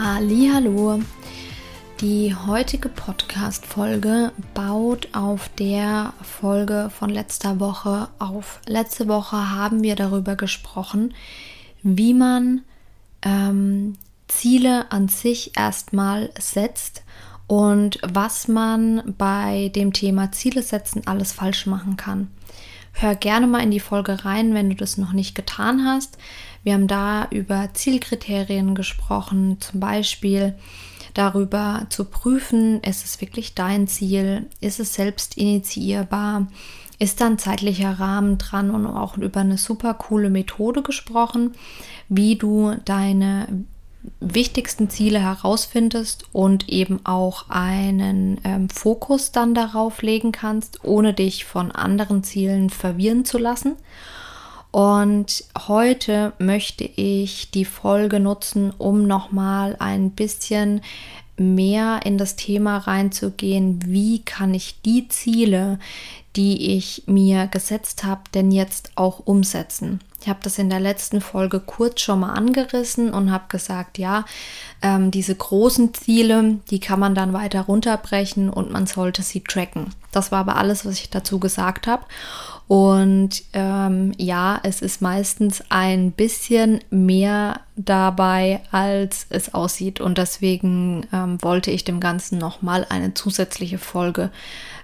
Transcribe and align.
Hallo. 0.00 1.00
Die 2.00 2.32
heutige 2.32 2.88
Podcast 2.88 3.66
Folge 3.66 4.30
baut 4.54 5.08
auf 5.12 5.50
der 5.58 6.12
Folge 6.22 6.88
von 6.96 7.10
letzter 7.10 7.58
Woche 7.58 8.08
auf. 8.20 8.60
Letzte 8.66 9.08
Woche 9.08 9.50
haben 9.50 9.82
wir 9.82 9.96
darüber 9.96 10.36
gesprochen, 10.36 11.14
wie 11.82 12.14
man 12.14 12.62
ähm, 13.22 13.94
Ziele 14.28 14.92
an 14.92 15.08
sich 15.08 15.56
erstmal 15.56 16.30
setzt 16.38 17.02
und 17.48 17.98
was 18.02 18.46
man 18.46 19.14
bei 19.18 19.72
dem 19.74 19.92
Thema 19.92 20.30
Ziele 20.30 20.62
setzen 20.62 21.08
alles 21.08 21.32
falsch 21.32 21.66
machen 21.66 21.96
kann. 21.96 22.28
Hör 22.92 23.14
gerne 23.14 23.46
mal 23.46 23.62
in 23.62 23.70
die 23.70 23.80
Folge 23.80 24.24
rein, 24.24 24.54
wenn 24.54 24.70
du 24.70 24.76
das 24.76 24.96
noch 24.96 25.12
nicht 25.12 25.34
getan 25.34 25.84
hast. 25.84 26.18
Wir 26.68 26.74
haben 26.74 26.86
da 26.86 27.28
über 27.30 27.70
Zielkriterien 27.72 28.74
gesprochen, 28.74 29.56
zum 29.58 29.80
Beispiel 29.80 30.54
darüber 31.14 31.86
zu 31.88 32.04
prüfen, 32.04 32.82
ist 32.82 33.06
es 33.06 33.22
wirklich 33.22 33.54
dein 33.54 33.88
Ziel, 33.88 34.50
ist 34.60 34.78
es 34.78 34.92
selbst 34.92 35.38
initiierbar, 35.38 36.48
ist 36.98 37.22
da 37.22 37.26
ein 37.28 37.38
zeitlicher 37.38 37.92
Rahmen 37.92 38.36
dran 38.36 38.70
und 38.70 38.86
auch 38.86 39.16
über 39.16 39.40
eine 39.40 39.56
super 39.56 39.94
coole 39.94 40.28
Methode 40.28 40.82
gesprochen, 40.82 41.52
wie 42.10 42.36
du 42.36 42.74
deine 42.84 43.64
wichtigsten 44.20 44.90
Ziele 44.90 45.20
herausfindest 45.20 46.26
und 46.34 46.68
eben 46.68 47.00
auch 47.06 47.48
einen 47.48 48.42
ähm, 48.44 48.68
Fokus 48.68 49.32
dann 49.32 49.54
darauf 49.54 50.02
legen 50.02 50.32
kannst, 50.32 50.84
ohne 50.84 51.14
dich 51.14 51.46
von 51.46 51.72
anderen 51.72 52.24
Zielen 52.24 52.68
verwirren 52.68 53.24
zu 53.24 53.38
lassen. 53.38 53.76
Und 54.78 55.42
heute 55.66 56.34
möchte 56.38 56.84
ich 56.84 57.50
die 57.50 57.64
Folge 57.64 58.20
nutzen, 58.20 58.72
um 58.78 59.08
nochmal 59.08 59.74
ein 59.80 60.12
bisschen 60.12 60.82
mehr 61.36 62.02
in 62.04 62.16
das 62.16 62.36
Thema 62.36 62.78
reinzugehen, 62.78 63.80
wie 63.86 64.20
kann 64.22 64.54
ich 64.54 64.80
die 64.82 65.08
Ziele, 65.08 65.80
die 66.36 66.76
ich 66.76 67.02
mir 67.06 67.48
gesetzt 67.48 68.04
habe, 68.04 68.20
denn 68.34 68.52
jetzt 68.52 68.92
auch 68.94 69.26
umsetzen. 69.26 69.98
Ich 70.20 70.28
habe 70.28 70.38
das 70.44 70.58
in 70.58 70.70
der 70.70 70.80
letzten 70.80 71.20
Folge 71.20 71.58
kurz 71.58 72.00
schon 72.00 72.20
mal 72.20 72.34
angerissen 72.34 73.12
und 73.12 73.32
habe 73.32 73.46
gesagt, 73.48 73.98
ja, 73.98 74.24
ähm, 74.82 75.10
diese 75.10 75.34
großen 75.34 75.92
Ziele, 75.94 76.58
die 76.70 76.78
kann 76.78 77.00
man 77.00 77.16
dann 77.16 77.32
weiter 77.32 77.62
runterbrechen 77.62 78.48
und 78.48 78.70
man 78.70 78.86
sollte 78.86 79.22
sie 79.22 79.42
tracken. 79.42 79.94
Das 80.12 80.30
war 80.30 80.40
aber 80.40 80.56
alles, 80.56 80.86
was 80.86 81.00
ich 81.00 81.10
dazu 81.10 81.40
gesagt 81.40 81.88
habe. 81.88 82.04
Und 82.68 83.44
ähm, 83.54 84.12
ja, 84.18 84.60
es 84.62 84.82
ist 84.82 85.00
meistens 85.00 85.64
ein 85.70 86.12
bisschen 86.12 86.80
mehr 86.90 87.62
dabei, 87.76 88.60
als 88.70 89.26
es 89.30 89.54
aussieht. 89.54 90.02
Und 90.02 90.18
deswegen 90.18 91.06
ähm, 91.10 91.38
wollte 91.40 91.70
ich 91.70 91.84
dem 91.84 91.98
Ganzen 91.98 92.36
nochmal 92.36 92.86
eine 92.90 93.14
zusätzliche 93.14 93.78
Folge 93.78 94.30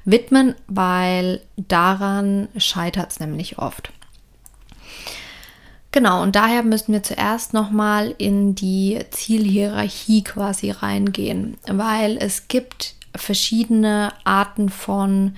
widmen, 0.06 0.54
weil 0.66 1.42
daran 1.58 2.48
scheitert 2.56 3.12
es 3.12 3.20
nämlich 3.20 3.58
oft. 3.58 3.92
Genau, 5.92 6.22
und 6.22 6.34
daher 6.34 6.62
müssen 6.62 6.92
wir 6.94 7.02
zuerst 7.02 7.52
nochmal 7.52 8.14
in 8.16 8.54
die 8.54 8.98
Zielhierarchie 9.10 10.24
quasi 10.24 10.70
reingehen, 10.70 11.58
weil 11.66 12.16
es 12.16 12.48
gibt 12.48 12.94
verschiedene 13.14 14.12
Arten 14.24 14.70
von 14.70 15.36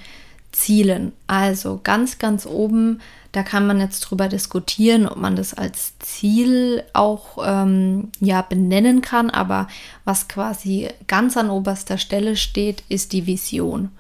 Zielen. 0.57 1.13
Also 1.27 1.81
ganz, 1.83 2.19
ganz 2.19 2.47
oben, 2.47 3.01
da 3.33 3.43
kann 3.43 3.67
man 3.67 3.79
jetzt 3.79 4.01
drüber 4.01 4.29
diskutieren, 4.29 5.07
ob 5.07 5.19
man 5.19 5.37
das 5.37 5.53
als 5.53 5.99
Ziel 5.99 6.83
auch 6.95 7.39
ähm, 7.45 8.09
ja, 8.21 8.41
benennen 8.41 9.03
kann, 9.03 9.29
aber 9.29 9.69
was 10.05 10.29
quasi 10.29 10.89
ganz 11.07 11.37
an 11.37 11.51
oberster 11.51 11.99
Stelle 11.99 12.37
steht, 12.37 12.83
ist 12.89 13.13
die 13.13 13.27
Vision. 13.27 13.91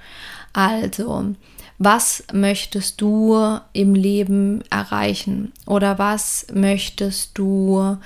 Also, 0.54 1.34
was 1.78 2.24
möchtest 2.32 3.02
du 3.02 3.58
im 3.74 3.94
Leben 3.94 4.62
erreichen 4.70 5.52
oder 5.66 5.98
was 5.98 6.46
möchtest 6.54 7.36
du 7.36 7.98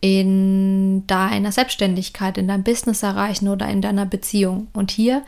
in 0.00 1.04
deiner 1.08 1.50
Selbstständigkeit, 1.50 2.38
in 2.38 2.46
deinem 2.46 2.62
Business 2.62 3.02
erreichen 3.02 3.48
oder 3.48 3.68
in 3.68 3.82
deiner 3.82 4.06
Beziehung. 4.06 4.68
Und 4.72 4.92
hier, 4.92 5.24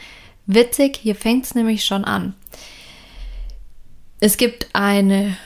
witzig, 0.54 0.98
hier 1.00 1.14
fängt 1.14 1.44
es 1.44 1.54
nämlich 1.54 1.84
schon 1.84 2.04
an. 2.04 2.34
Es 4.20 4.36
gibt 4.36 4.68
eine 4.74 5.36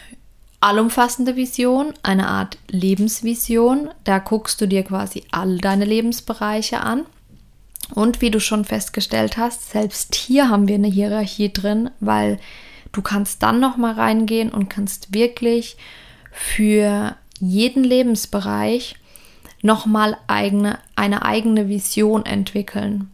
allumfassende 0.61 1.37
Vision, 1.37 1.93
eine 2.03 2.27
Art 2.27 2.59
Lebensvision. 2.69 3.91
Da 4.05 4.19
guckst 4.19 4.61
du 4.61 4.67
dir 4.67 4.83
quasi 4.83 5.25
all 5.31 5.59
deine 5.59 5.85
Lebensbereiche 5.85 6.81
an. 6.81 7.05
Und 7.95 8.21
wie 8.23 8.31
du 8.31 8.41
schon 8.41 8.65
festgestellt 8.65 9.37
hast, 9.37 9.71
selbst 9.71 10.15
hier 10.15 10.49
haben 10.49 10.69
wir 10.69 10.77
eine 10.77 10.89
Hierarchie 10.89 11.53
drin, 11.53 11.91
weil 12.01 12.41
du 12.93 13.03
kannst 13.03 13.43
dann 13.43 13.61
noch 13.61 13.77
mal 13.77 13.93
reingehen 13.93 14.51
und 14.51 14.71
kannst 14.71 15.13
wirklich 15.13 15.77
für 16.33 17.15
jeden 17.41 17.85
Lebensbereich 17.85 18.97
noch 19.61 19.87
mal 19.87 20.17
eigene, 20.27 20.79
eine 20.97 21.25
eigene 21.25 21.69
Vision 21.69 22.25
entwickeln. 22.25 23.11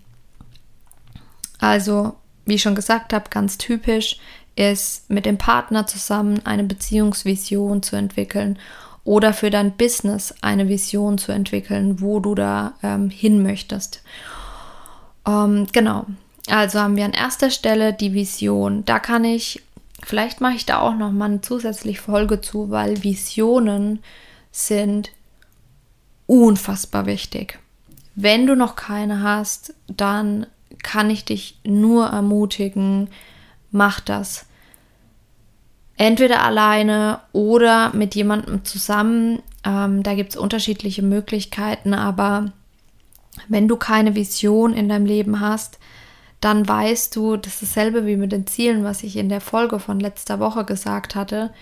Also, 1.61 2.15
wie 2.47 2.55
ich 2.55 2.63
schon 2.63 2.75
gesagt 2.75 3.13
habe, 3.13 3.31
ganz 3.31 3.59
typisch 3.59 4.19
ist 4.57 5.09
mit 5.11 5.27
dem 5.27 5.39
Partner 5.39 5.87
zusammen 5.87 6.45
eine 6.45 6.65
Beziehungsvision 6.65 7.83
zu 7.83 7.97
entwickeln 7.97 8.59
oder 9.05 9.33
für 9.33 9.51
dein 9.51 9.77
Business 9.77 10.35
eine 10.41 10.69
Vision 10.69 11.19
zu 11.19 11.33
entwickeln, 11.33 12.01
wo 12.01 12.21
du 12.21 12.35
da 12.35 12.75
ähm, 12.83 13.11
hin 13.11 13.43
möchtest. 13.43 14.03
Ähm, 15.27 15.67
genau. 15.73 16.07
Also 16.49 16.81
haben 16.81 16.97
wir 16.97 17.05
an 17.05 17.13
erster 17.13 17.51
Stelle 17.51 17.93
die 17.93 18.13
Vision. 18.13 18.85
Da 18.85 18.99
kann 18.99 19.25
ich, 19.25 19.63
vielleicht 20.03 20.41
mache 20.41 20.55
ich 20.55 20.67
da 20.67 20.81
auch 20.81 20.95
noch 20.95 21.13
mal 21.13 21.27
eine 21.27 21.41
zusätzliche 21.41 22.03
Folge 22.03 22.41
zu, 22.41 22.71
weil 22.71 23.03
Visionen 23.03 24.01
sind 24.51 25.13
unfassbar 26.27 27.07
wichtig. 27.07 27.59
Wenn 28.15 28.47
du 28.47 28.57
noch 28.57 28.77
keine 28.77 29.23
hast, 29.23 29.75
dann 29.87 30.47
kann 30.83 31.11
ich 31.11 31.25
dich 31.25 31.59
nur 31.65 32.07
ermutigen, 32.07 33.09
mach 33.71 34.01
das. 34.01 34.47
Entweder 35.97 36.43
alleine 36.43 37.21
oder 37.33 37.95
mit 37.95 38.15
jemandem 38.15 38.65
zusammen. 38.65 39.43
Ähm, 39.65 40.03
da 40.03 40.15
gibt 40.15 40.31
es 40.31 40.37
unterschiedliche 40.37 41.03
Möglichkeiten, 41.03 41.93
aber 41.93 42.53
wenn 43.49 43.69
du 43.69 43.77
keine 43.77 44.15
Vision 44.15 44.73
in 44.73 44.89
deinem 44.89 45.07
Leben 45.07 45.41
hast, 45.41 45.79
dann 46.41 46.67
weißt 46.67 47.15
du, 47.15 47.37
das 47.37 47.55
ist 47.55 47.63
dasselbe 47.63 48.07
wie 48.07 48.17
mit 48.17 48.33
den 48.33 48.47
Zielen, 48.47 48.83
was 48.83 49.03
ich 49.03 49.17
in 49.17 49.29
der 49.29 49.43
Folge 49.43 49.79
von 49.79 50.01
letzter 50.01 50.41
Woche 50.41 50.65
gesagt 50.65 51.15
hatte, 51.15 51.53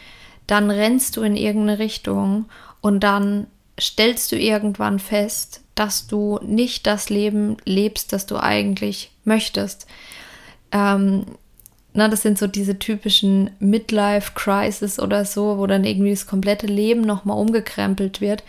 dann 0.46 0.70
rennst 0.70 1.16
du 1.16 1.22
in 1.22 1.36
irgendeine 1.36 1.80
Richtung 1.80 2.46
und 2.80 3.00
dann 3.00 3.48
stellst 3.78 4.30
du 4.32 4.36
irgendwann 4.36 4.98
fest, 4.98 5.62
dass 5.78 6.06
du 6.06 6.38
nicht 6.42 6.86
das 6.86 7.10
Leben 7.10 7.56
lebst, 7.64 8.12
das 8.12 8.26
du 8.26 8.36
eigentlich 8.36 9.10
möchtest. 9.24 9.86
Ähm, 10.72 11.24
na, 11.94 12.08
das 12.08 12.22
sind 12.22 12.38
so 12.38 12.46
diese 12.46 12.78
typischen 12.78 13.50
Midlife-Crisis 13.58 15.00
oder 15.00 15.24
so, 15.24 15.58
wo 15.58 15.66
dann 15.66 15.84
irgendwie 15.84 16.10
das 16.10 16.26
komplette 16.26 16.66
Leben 16.66 17.00
nochmal 17.02 17.38
umgekrempelt 17.38 18.20
wird 18.20 18.42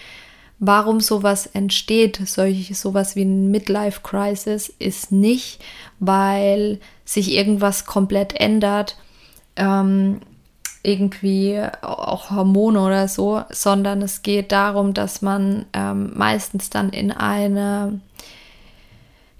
warum 0.59 0.99
sowas 0.99 1.47
entsteht, 1.47 2.19
solch, 2.25 2.77
sowas 2.77 3.15
wie 3.15 3.23
ein 3.23 3.49
Midlife 3.49 4.01
Crisis, 4.03 4.71
ist 4.77 5.11
nicht, 5.11 5.63
weil 5.99 6.79
sich 7.05 7.31
irgendwas 7.31 7.85
komplett 7.85 8.33
ändert, 8.39 8.97
ähm, 9.55 10.19
irgendwie 10.83 11.61
auch 11.81 12.31
Hormone 12.31 12.79
oder 12.79 13.07
so, 13.07 13.43
sondern 13.49 14.01
es 14.01 14.21
geht 14.21 14.51
darum, 14.51 14.93
dass 14.93 15.21
man 15.21 15.65
ähm, 15.73 16.11
meistens 16.15 16.69
dann 16.69 16.89
in 16.89 17.11
eine 17.11 17.99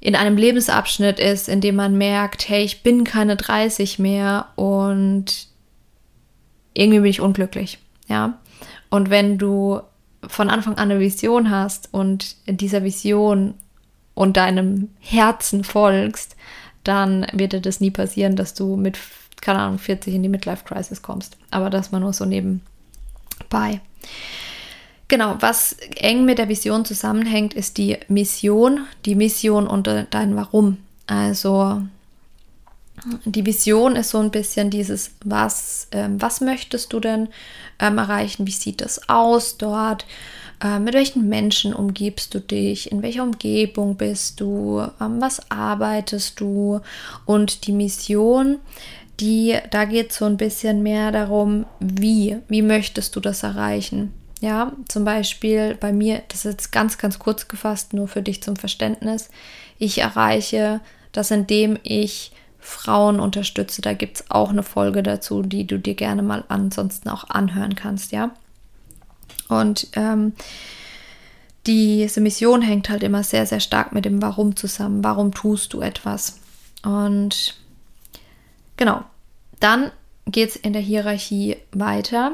in 0.02 0.16
einem 0.16 0.38
Lebensabschnitt 0.38 1.20
ist, 1.20 1.50
in 1.50 1.60
dem 1.60 1.76
man 1.76 1.98
merkt, 1.98 2.48
hey, 2.48 2.64
ich 2.64 2.84
bin 2.84 3.04
keine 3.04 3.36
30 3.36 4.00
mehr 4.00 4.48
und 4.56 5.48
irgendwie 6.74 7.02
bin 7.02 7.10
ich 7.10 7.20
unglücklich, 7.20 7.80
ja. 8.08 8.40
Und 8.90 9.10
wenn 9.10 9.38
du 9.38 9.82
von 10.28 10.50
Anfang 10.50 10.78
an 10.78 10.92
eine 10.92 11.00
Vision 11.00 11.50
hast 11.50 11.90
und 11.92 12.36
dieser 12.48 12.84
Vision 12.84 13.56
und 14.14 14.38
deinem 14.38 14.90
Herzen 15.00 15.64
folgst, 15.64 16.36
dann 16.84 17.28
wird 17.34 17.54
dir 17.54 17.62
das 17.62 17.82
nie 17.82 17.92
passieren, 17.92 18.36
dass 18.36 18.54
du 18.54 18.76
mit, 18.76 18.98
keine 19.42 19.60
Ahnung, 19.60 19.80
40 19.80 20.16
in 20.16 20.24
die 20.24 20.30
Midlife 20.30 20.66
Crisis 20.66 21.02
kommst. 21.02 21.38
Aber 21.52 21.70
das 21.70 21.92
mal 21.92 22.00
nur 22.00 22.14
so 22.14 22.26
nebenbei. 22.26 23.82
Genau, 25.08 25.38
was 25.40 25.76
eng 25.96 26.26
mit 26.26 26.38
der 26.38 26.50
Vision 26.50 26.86
zusammenhängt, 26.86 27.54
ist 27.54 27.78
die 27.78 27.98
Mission, 28.08 28.86
die 29.06 29.16
Mission 29.16 29.68
und 29.68 29.88
dein 29.88 30.36
Warum. 30.36 30.78
Also 31.08 31.82
die 33.26 33.46
Vision 33.46 33.96
ist 33.96 34.10
so 34.10 34.20
ein 34.20 34.32
bisschen 34.32 34.70
dieses, 34.70 35.12
was, 35.24 35.88
ähm, 35.92 36.22
was 36.22 36.42
möchtest 36.42 36.94
du 36.94 37.00
denn 37.00 37.30
ähm, 37.80 37.98
erreichen? 37.98 38.46
Wie 38.46 38.52
sieht 38.52 38.82
das 38.82 39.10
aus 39.10 39.58
dort? 39.58 40.06
Ähm, 40.62 40.84
mit 40.84 40.94
welchen 40.94 41.30
Menschen 41.30 41.74
umgibst 41.74 42.34
du 42.34 42.40
dich? 42.40 42.92
In 42.92 43.02
welcher 43.02 43.24
Umgebung 43.24 43.96
bist 43.96 44.42
du? 44.42 44.86
Ähm, 45.00 45.22
was 45.22 45.50
arbeitest 45.50 46.40
du? 46.40 46.82
Und 47.26 47.68
die 47.68 47.72
Mission, 47.72 48.60
die, 49.20 49.58
da 49.72 49.86
geht 49.86 50.12
es 50.12 50.18
so 50.18 50.26
ein 50.26 50.38
bisschen 50.38 50.84
mehr 50.84 51.12
darum, 51.12 51.66
wie, 51.80 52.38
wie 52.48 52.62
möchtest 52.62 53.16
du 53.16 53.20
das 53.20 53.44
erreichen? 53.44 54.14
Ja, 54.42 54.72
zum 54.88 55.04
Beispiel 55.04 55.76
bei 55.76 55.92
mir, 55.92 56.22
das 56.30 56.46
ist 56.46 56.52
jetzt 56.52 56.72
ganz, 56.72 56.98
ganz 56.98 57.20
kurz 57.20 57.48
gefasst, 57.48 57.94
nur 57.94 58.08
für 58.08 58.22
dich 58.22 58.42
zum 58.42 58.56
Verständnis. 58.56 59.30
Ich 59.78 59.98
erreiche 59.98 60.80
das, 61.12 61.32
indem 61.32 61.78
ich 61.84 62.32
Frauen 62.60 63.20
unterstütze. 63.20 63.82
Da 63.82 63.94
gibt 63.94 64.18
es 64.18 64.32
auch 64.32 64.50
eine 64.50 64.64
Folge 64.64 65.04
dazu, 65.04 65.42
die 65.42 65.68
du 65.68 65.78
dir 65.78 65.96
gerne 65.96 66.22
mal 66.22 66.46
ansonsten 66.48 67.10
auch 67.10 67.30
anhören 67.30 67.76
kannst, 67.76 68.12
ja. 68.12 68.32
Und 69.50 69.88
ähm, 69.94 70.34
diese 71.66 72.22
Mission 72.22 72.62
hängt 72.62 72.90
halt 72.90 73.04
immer 73.04 73.24
sehr, 73.24 73.46
sehr 73.46 73.60
stark 73.60 73.94
mit 73.94 74.06
dem 74.06 74.22
Warum 74.22 74.56
zusammen. 74.56 75.04
Warum 75.04 75.34
tust 75.34 75.74
du 75.74 75.82
etwas? 75.82 76.40
Und 76.84 77.56
genau, 78.80 79.04
dann 79.60 79.92
geht 80.26 80.50
es 80.50 80.56
in 80.56 80.74
der 80.74 80.82
Hierarchie 80.82 81.58
weiter. 81.72 82.32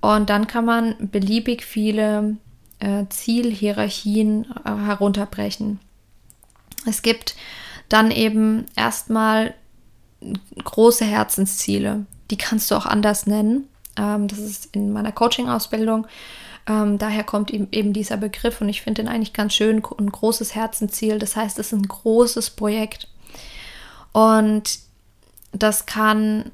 Und 0.00 0.30
dann 0.30 0.46
kann 0.46 0.64
man 0.64 0.94
beliebig 0.98 1.64
viele 1.64 2.36
äh, 2.78 3.04
Zielhierarchien 3.08 4.46
äh, 4.64 4.70
herunterbrechen. 4.86 5.80
Es 6.86 7.02
gibt 7.02 7.36
dann 7.88 8.10
eben 8.10 8.66
erstmal 8.74 9.54
große 10.64 11.04
Herzensziele. 11.04 12.06
Die 12.30 12.36
kannst 12.36 12.70
du 12.70 12.74
auch 12.74 12.86
anders 12.86 13.26
nennen. 13.26 13.68
Ähm, 13.96 14.28
das 14.28 14.38
ist 14.38 14.74
in 14.74 14.92
meiner 14.92 15.12
Coaching-Ausbildung. 15.12 16.06
Ähm, 16.66 16.98
daher 16.98 17.24
kommt 17.24 17.50
eben, 17.50 17.92
dieser 17.92 18.16
Begriff 18.16 18.60
und 18.60 18.68
ich 18.68 18.82
finde 18.82 19.02
den 19.02 19.08
eigentlich 19.08 19.32
ganz 19.32 19.54
schön. 19.54 19.82
Ein 19.98 20.10
großes 20.10 20.54
Herzensziel. 20.54 21.18
Das 21.18 21.36
heißt, 21.36 21.58
es 21.58 21.68
ist 21.68 21.72
ein 21.72 21.86
großes 21.86 22.50
Projekt. 22.50 23.08
Und 24.12 24.78
das 25.52 25.86
kann 25.86 26.50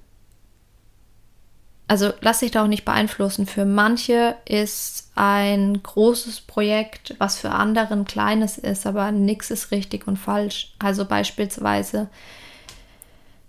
also 1.88 2.12
lass 2.20 2.40
dich 2.40 2.50
da 2.50 2.62
auch 2.62 2.68
nicht 2.68 2.84
beeinflussen. 2.84 3.46
Für 3.46 3.64
manche 3.64 4.36
ist 4.44 5.10
ein 5.14 5.82
großes 5.82 6.42
Projekt, 6.42 7.14
was 7.18 7.38
für 7.38 7.50
andere 7.50 7.94
ein 7.94 8.04
kleines 8.04 8.58
ist, 8.58 8.86
aber 8.86 9.10
nichts 9.10 9.50
ist 9.50 9.70
richtig 9.70 10.06
und 10.06 10.18
falsch. 10.18 10.74
Also 10.78 11.06
beispielsweise 11.06 12.08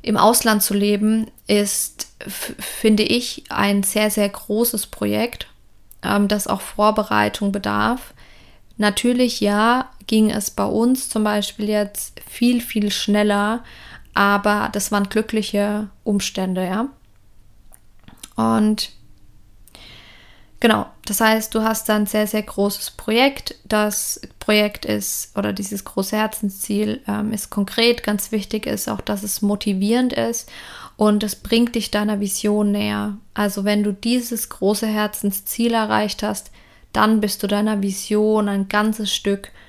im 0.02 0.16
Ausland 0.16 0.64
zu 0.64 0.74
leben, 0.74 1.30
ist, 1.48 2.08
finde 2.28 3.04
ich, 3.04 3.44
ein 3.50 3.84
sehr, 3.84 4.10
sehr 4.10 4.30
großes 4.30 4.88
Projekt, 4.88 5.48
ähm, 6.02 6.30
das 6.30 6.48
auch 6.48 6.62
Vorbereitung 6.62 7.52
bedarf. 7.52 8.14
Natürlich, 8.78 9.42
ja, 9.42 9.90
ging 10.08 10.32
es 10.32 10.50
bei 10.50 10.64
uns 10.64 11.10
zum 11.10 11.26
Beispiel 11.26 11.68
jetzt 11.68 12.22
viel, 12.26 12.62
viel 12.62 12.90
schneller, 12.92 13.66
aber 14.14 14.70
das 14.72 14.92
waren 14.92 15.10
glückliche 15.10 15.90
Umstände, 16.04 16.66
ja. 16.66 16.88
Und 18.36 18.92
genau, 20.60 20.86
das 21.06 21.22
heißt, 21.22 21.54
du 21.54 21.64
hast 21.64 21.90
dann 21.90 22.06
sehr, 22.06 22.28
sehr 22.28 22.44
großes 22.44 22.92
Projekt. 22.92 23.56
Das 23.66 24.22
Projekt 24.40 24.86
ist 24.86 25.38
oder 25.38 25.54
dieses 25.54 25.84
große 25.84 26.16
Herzensziel 26.16 27.02
ähm, 27.08 27.34
ist 27.34 27.50
konkret. 27.50 28.04
Ganz 28.04 28.32
wichtig 28.32 28.66
ist 28.66 28.90
auch, 28.90 29.02
dass 29.02 29.24
es 29.24 29.42
motivierend 29.42 30.14
ist 30.14 30.50
und 30.96 31.24
es 31.24 31.36
bringt 31.36 31.76
dich 31.76 31.92
deiner 31.92 32.20
Vision 32.20 32.72
näher. 32.72 33.18
Also 33.34 33.64
wenn 33.66 33.84
du 33.84 33.94
dieses 33.94 34.50
große 34.50 34.88
Herzensziel 34.88 35.74
erreicht 35.74 36.24
hast, 36.24 36.52
dann 36.94 37.22
bist 37.22 37.44
du 37.44 37.48
deiner 37.48 37.82
Vision 37.82 38.50
ein 38.50 38.68
ganzes 38.68 39.14
Stück 39.14 39.48
näher 39.48 39.69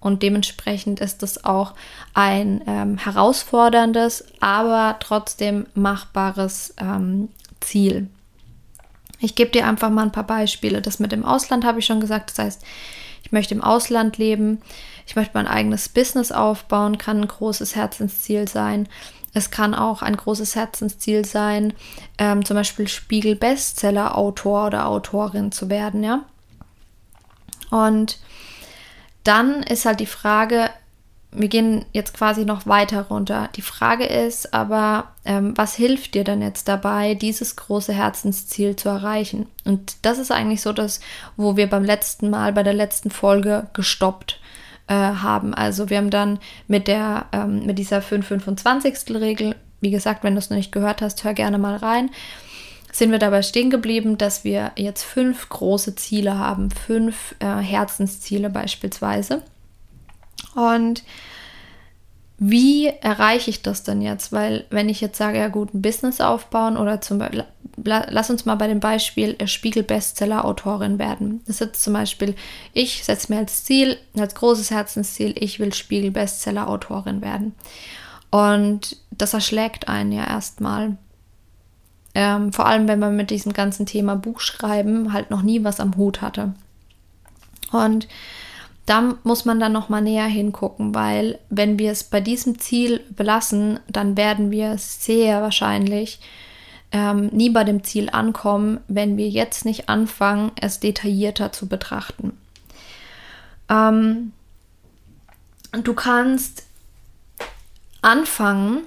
und 0.00 0.22
dementsprechend 0.22 1.00
ist 1.00 1.22
es 1.22 1.44
auch 1.44 1.74
ein 2.12 2.62
ähm, 2.66 2.98
herausforderndes, 2.98 4.24
aber 4.40 4.96
trotzdem 5.00 5.66
machbares 5.74 6.74
ähm, 6.78 7.30
Ziel. 7.60 8.08
Ich 9.18 9.34
gebe 9.34 9.50
dir 9.50 9.66
einfach 9.66 9.90
mal 9.90 10.02
ein 10.02 10.12
paar 10.12 10.26
Beispiele. 10.26 10.82
Das 10.82 10.98
mit 10.98 11.12
dem 11.12 11.24
Ausland 11.24 11.64
habe 11.64 11.78
ich 11.78 11.86
schon 11.86 12.00
gesagt. 12.00 12.30
Das 12.30 12.38
heißt, 12.38 12.64
ich 13.22 13.32
möchte 13.32 13.54
im 13.54 13.62
Ausland 13.62 14.18
leben. 14.18 14.60
Ich 15.06 15.16
möchte 15.16 15.32
mein 15.34 15.46
eigenes 15.46 15.88
Business 15.88 16.32
aufbauen. 16.32 16.98
Kann 16.98 17.22
ein 17.22 17.28
großes 17.28 17.76
Herzensziel 17.76 18.46
sein. 18.46 18.88
Es 19.32 19.50
kann 19.50 19.74
auch 19.74 20.02
ein 20.02 20.16
großes 20.16 20.56
Herzensziel 20.56 21.24
sein, 21.24 21.72
ähm, 22.18 22.44
zum 22.44 22.56
Beispiel 22.56 22.88
Spiegel-Bestseller-Autor 22.88 24.66
oder 24.66 24.88
Autorin 24.88 25.52
zu 25.52 25.70
werden, 25.70 26.02
ja. 26.02 26.24
Und 27.70 28.18
dann 29.24 29.62
ist 29.62 29.84
halt 29.84 30.00
die 30.00 30.06
Frage, 30.06 30.70
wir 31.32 31.48
gehen 31.48 31.84
jetzt 31.92 32.14
quasi 32.14 32.44
noch 32.44 32.66
weiter 32.66 33.02
runter. 33.02 33.48
Die 33.54 33.62
Frage 33.62 34.04
ist 34.04 34.52
aber, 34.52 35.12
ähm, 35.24 35.56
was 35.56 35.74
hilft 35.74 36.14
dir 36.14 36.24
denn 36.24 36.42
jetzt 36.42 36.66
dabei, 36.66 37.14
dieses 37.14 37.54
große 37.54 37.92
Herzensziel 37.92 38.74
zu 38.74 38.88
erreichen? 38.88 39.46
Und 39.64 39.94
das 40.02 40.18
ist 40.18 40.32
eigentlich 40.32 40.60
so 40.60 40.72
das, 40.72 41.00
wo 41.36 41.56
wir 41.56 41.68
beim 41.68 41.84
letzten 41.84 42.30
Mal, 42.30 42.52
bei 42.52 42.64
der 42.64 42.74
letzten 42.74 43.10
Folge 43.10 43.68
gestoppt 43.74 44.40
äh, 44.88 44.94
haben. 44.94 45.54
Also 45.54 45.88
wir 45.88 45.98
haben 45.98 46.10
dann 46.10 46.40
mit 46.66 46.88
der, 46.88 47.26
ähm, 47.32 47.64
mit 47.64 47.78
dieser 47.78 48.02
525. 48.02 49.14
Regel, 49.14 49.54
wie 49.80 49.92
gesagt, 49.92 50.24
wenn 50.24 50.34
du 50.34 50.40
es 50.40 50.50
noch 50.50 50.56
nicht 50.56 50.72
gehört 50.72 51.00
hast, 51.00 51.22
hör 51.22 51.32
gerne 51.32 51.58
mal 51.58 51.76
rein, 51.76 52.10
sind 52.92 53.10
wir 53.10 53.18
dabei 53.18 53.42
stehen 53.42 53.70
geblieben, 53.70 54.18
dass 54.18 54.44
wir 54.44 54.72
jetzt 54.76 55.02
fünf 55.02 55.48
große 55.48 55.94
Ziele 55.94 56.38
haben, 56.38 56.70
fünf 56.70 57.34
äh, 57.38 57.46
Herzensziele 57.56 58.50
beispielsweise. 58.50 59.42
Und 60.54 61.02
wie 62.42 62.86
erreiche 62.86 63.50
ich 63.50 63.60
das 63.60 63.82
denn 63.82 64.00
jetzt? 64.00 64.32
Weil 64.32 64.64
wenn 64.70 64.88
ich 64.88 65.02
jetzt 65.02 65.18
sage, 65.18 65.38
ja 65.38 65.48
gut, 65.48 65.74
ein 65.74 65.82
Business 65.82 66.22
aufbauen 66.22 66.78
oder 66.78 67.02
zum 67.02 67.18
Beispiel, 67.18 67.44
lass 67.84 68.30
uns 68.30 68.46
mal 68.46 68.54
bei 68.54 68.66
dem 68.66 68.80
Beispiel 68.80 69.36
äh, 69.38 69.46
Spiegel-Bestseller-Autorin 69.46 70.98
werden. 70.98 71.42
Das 71.46 71.56
ist 71.56 71.60
jetzt 71.60 71.82
zum 71.82 71.92
Beispiel, 71.92 72.34
ich 72.72 73.04
setze 73.04 73.30
mir 73.30 73.40
als 73.40 73.64
Ziel, 73.64 73.98
als 74.18 74.34
großes 74.34 74.70
Herzensziel, 74.70 75.34
ich 75.36 75.60
will 75.60 75.74
Spiegel-Bestseller-Autorin 75.74 77.20
werden. 77.20 77.54
Und 78.30 78.96
das 79.10 79.34
erschlägt 79.34 79.88
einen 79.88 80.12
ja 80.12 80.26
erstmal. 80.26 80.96
Ähm, 82.14 82.52
vor 82.52 82.66
allem, 82.66 82.88
wenn 82.88 82.98
man 82.98 83.16
mit 83.16 83.30
diesem 83.30 83.52
ganzen 83.52 83.86
Thema 83.86 84.16
Buchschreiben 84.16 85.12
halt 85.12 85.30
noch 85.30 85.42
nie 85.42 85.62
was 85.62 85.80
am 85.80 85.96
Hut 85.96 86.22
hatte. 86.22 86.54
Und 87.72 88.08
da 88.86 89.14
muss 89.22 89.44
man 89.44 89.60
dann 89.60 89.72
noch 89.72 89.88
mal 89.88 90.00
näher 90.00 90.26
hingucken, 90.26 90.94
weil 90.94 91.38
wenn 91.48 91.78
wir 91.78 91.92
es 91.92 92.02
bei 92.02 92.20
diesem 92.20 92.58
Ziel 92.58 93.00
belassen, 93.10 93.78
dann 93.88 94.16
werden 94.16 94.50
wir 94.50 94.78
sehr 94.78 95.42
wahrscheinlich 95.42 96.20
ähm, 96.90 97.26
nie 97.28 97.50
bei 97.50 97.62
dem 97.62 97.84
Ziel 97.84 98.10
ankommen, 98.10 98.80
wenn 98.88 99.16
wir 99.16 99.28
jetzt 99.28 99.64
nicht 99.64 99.88
anfangen, 99.88 100.50
es 100.60 100.80
detaillierter 100.80 101.52
zu 101.52 101.68
betrachten. 101.68 102.36
Ähm, 103.68 104.32
du 105.70 105.94
kannst 105.94 106.64
anfangen 108.02 108.78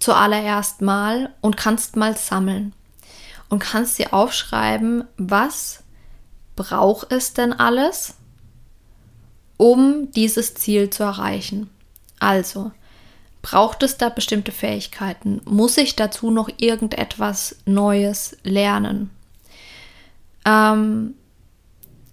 zuallererst 0.00 0.82
mal 0.82 1.32
und 1.40 1.56
kannst 1.56 1.96
mal 1.96 2.16
sammeln 2.16 2.72
und 3.48 3.60
kannst 3.60 3.98
dir 3.98 4.12
aufschreiben, 4.12 5.04
was 5.16 5.84
braucht 6.56 7.12
es 7.12 7.32
denn 7.32 7.52
alles? 7.52 8.14
um 9.60 10.10
dieses 10.12 10.54
Ziel 10.54 10.88
zu 10.88 11.02
erreichen. 11.02 11.68
Also, 12.18 12.72
braucht 13.42 13.82
es 13.82 13.98
da 13.98 14.08
bestimmte 14.08 14.52
Fähigkeiten? 14.52 15.42
Muss 15.44 15.76
ich 15.76 15.96
dazu 15.96 16.30
noch 16.30 16.48
irgendetwas 16.56 17.56
Neues 17.66 18.38
lernen? 18.42 19.10
Ähm, 20.46 21.12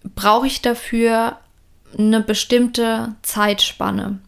Brauche 0.03 0.45
ich 0.47 0.61
dafür 0.61 1.37
eine 1.97 2.19
bestimmte 2.19 3.15
Zeitspanne? 3.21 4.19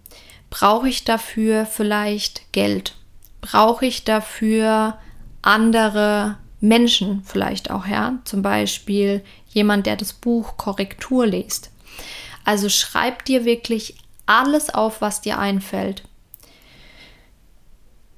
Brauche 0.49 0.87
ich 0.87 1.03
dafür 1.03 1.65
vielleicht 1.65 2.53
Geld? 2.53 2.95
Brauche 3.41 3.85
ich 3.85 4.03
dafür 4.03 4.97
andere 5.41 6.37
Menschen 6.59 7.23
vielleicht 7.23 7.71
auch, 7.71 7.85
ja? 7.85 8.19
Zum 8.25 8.41
Beispiel 8.41 9.23
jemand, 9.47 9.85
der 9.85 9.95
das 9.95 10.13
Buch 10.13 10.57
Korrektur 10.57 11.25
liest. 11.25 11.71
Also 12.43 12.69
schreib 12.69 13.25
dir 13.25 13.45
wirklich 13.45 13.95
alles 14.25 14.69
auf, 14.69 15.01
was 15.01 15.21
dir 15.21 15.39
einfällt. 15.39 16.03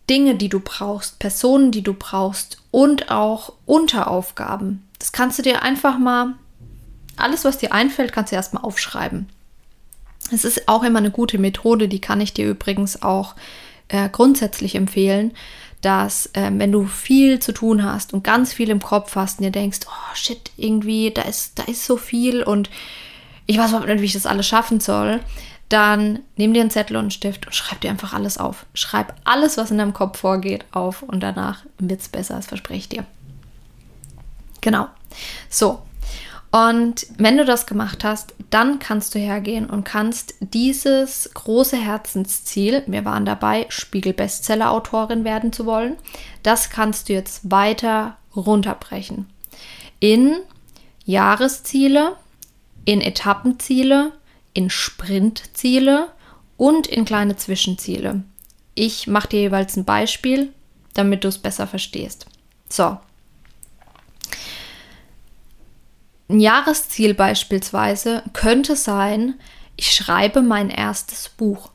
Dinge, 0.10 0.36
die 0.36 0.50
du 0.50 0.60
brauchst, 0.60 1.20
Personen, 1.20 1.72
die 1.72 1.84
du 1.84 1.94
brauchst 1.94 2.62
und 2.72 3.12
auch 3.12 3.54
Unteraufgaben. 3.66 4.88
Das 5.00 5.12
kannst 5.12 5.40
du 5.40 5.44
dir 5.44 5.62
einfach 5.62 5.98
mal, 5.98 6.36
alles, 7.16 7.46
was 7.46 7.58
dir 7.58 7.72
einfällt, 7.72 8.12
kannst 8.12 8.32
du 8.32 8.36
erstmal 8.36 8.64
aufschreiben. 8.64 9.30
Es 10.32 10.44
ist 10.44 10.68
auch 10.68 10.84
immer 10.84 11.00
eine 11.00 11.12
gute 11.12 11.38
Methode, 11.38 11.88
die 11.88 12.02
kann 12.02 12.22
ich 12.22 12.34
dir 12.34 12.50
übrigens 12.50 13.02
auch 13.02 13.36
äh, 13.92 14.10
grundsätzlich 14.10 14.76
empfehlen, 14.76 15.34
dass 15.82 16.28
äh, 16.34 16.50
wenn 16.54 16.72
du 16.72 16.86
viel 16.86 17.40
zu 17.40 17.54
tun 17.54 17.84
hast 17.84 18.14
und 18.14 18.24
ganz 18.24 18.54
viel 18.54 18.70
im 18.70 18.82
Kopf 18.82 19.16
hast 19.16 19.40
und 19.40 19.46
dir 19.46 19.52
denkst, 19.52 19.80
oh 19.88 20.16
shit, 20.16 20.52
irgendwie, 20.58 21.12
da 21.12 21.24
ist, 21.24 21.60
da 21.60 21.64
ist 21.64 21.86
so 21.86 21.98
viel 21.98 22.44
und 22.44 22.70
ich 23.48 23.58
weiß 23.58 23.70
überhaupt 23.70 23.90
nicht, 23.90 24.02
wie 24.02 24.06
ich 24.06 24.14
das 24.14 24.26
alles 24.26 24.48
schaffen 24.48 24.80
soll, 24.80 25.20
dann 25.70 26.20
nimm 26.36 26.54
dir 26.54 26.62
einen 26.62 26.70
Zettel 26.70 26.96
und 26.96 27.04
einen 27.04 27.12
Stift 27.12 27.46
und 27.46 27.54
schreib 27.54 27.82
dir 27.82 27.90
einfach 27.90 28.14
alles 28.14 28.38
auf. 28.38 28.66
Schreib 28.74 29.14
alles, 29.24 29.58
was 29.58 29.72
in 29.72 29.78
deinem 29.78 29.94
Kopf 29.94 30.20
vorgeht, 30.20 30.66
auf 30.72 31.02
und 31.02 31.22
danach 31.22 31.66
wird 31.80 32.02
es 32.02 32.10
besser, 32.10 32.36
das 32.36 32.48
verspreche 32.48 32.80
ich 32.80 32.90
dir. 32.90 33.06
Genau. 34.62 34.88
So, 35.50 35.82
und 36.52 37.08
wenn 37.18 37.38
du 37.38 37.46
das 37.46 37.66
gemacht 37.66 38.04
hast, 38.04 38.34
dann 38.50 38.80
kannst 38.80 39.16
du 39.16 39.20
hergehen 39.20 39.70
und 39.70 39.86
kannst 39.86 40.36
dieses 40.40 41.30
große 41.34 41.78
Herzensziel, 41.78 42.84
wir 42.88 43.06
waren 43.06 43.26
dabei, 43.26 43.66
Spiegel-Bestseller-Autorin 43.70 45.24
werden 45.24 45.54
zu 45.54 45.66
wollen, 45.66 45.96
das 46.44 46.70
kannst 46.70 47.08
du 47.08 47.14
jetzt 47.14 47.50
weiter 47.50 48.18
runterbrechen. 48.36 49.28
In 50.02 50.36
Jahresziele, 51.06 52.18
in 52.84 53.00
Etappenziele, 53.00 54.12
in 54.54 54.70
Sprintziele 54.70 56.10
und 56.58 56.86
in 56.88 57.06
kleine 57.06 57.38
Zwischenziele. 57.38 58.24
Ich 58.76 59.08
mache 59.08 59.30
dir 59.30 59.40
jeweils 59.40 59.78
ein 59.78 59.86
Beispiel, 59.86 60.52
damit 60.94 61.24
du 61.24 61.30
es 61.30 61.38
besser 61.38 61.68
verstehst. 61.68 62.26
So, 62.68 62.98
Ein 66.32 66.40
Jahresziel 66.40 67.14
beispielsweise 67.14 68.24
könnte 68.32 68.78
sein, 68.78 69.36
ich 69.76 69.92
schreibe 69.92 70.42
mein 70.42 70.70
erstes 70.70 71.28
Buch. 71.28 71.72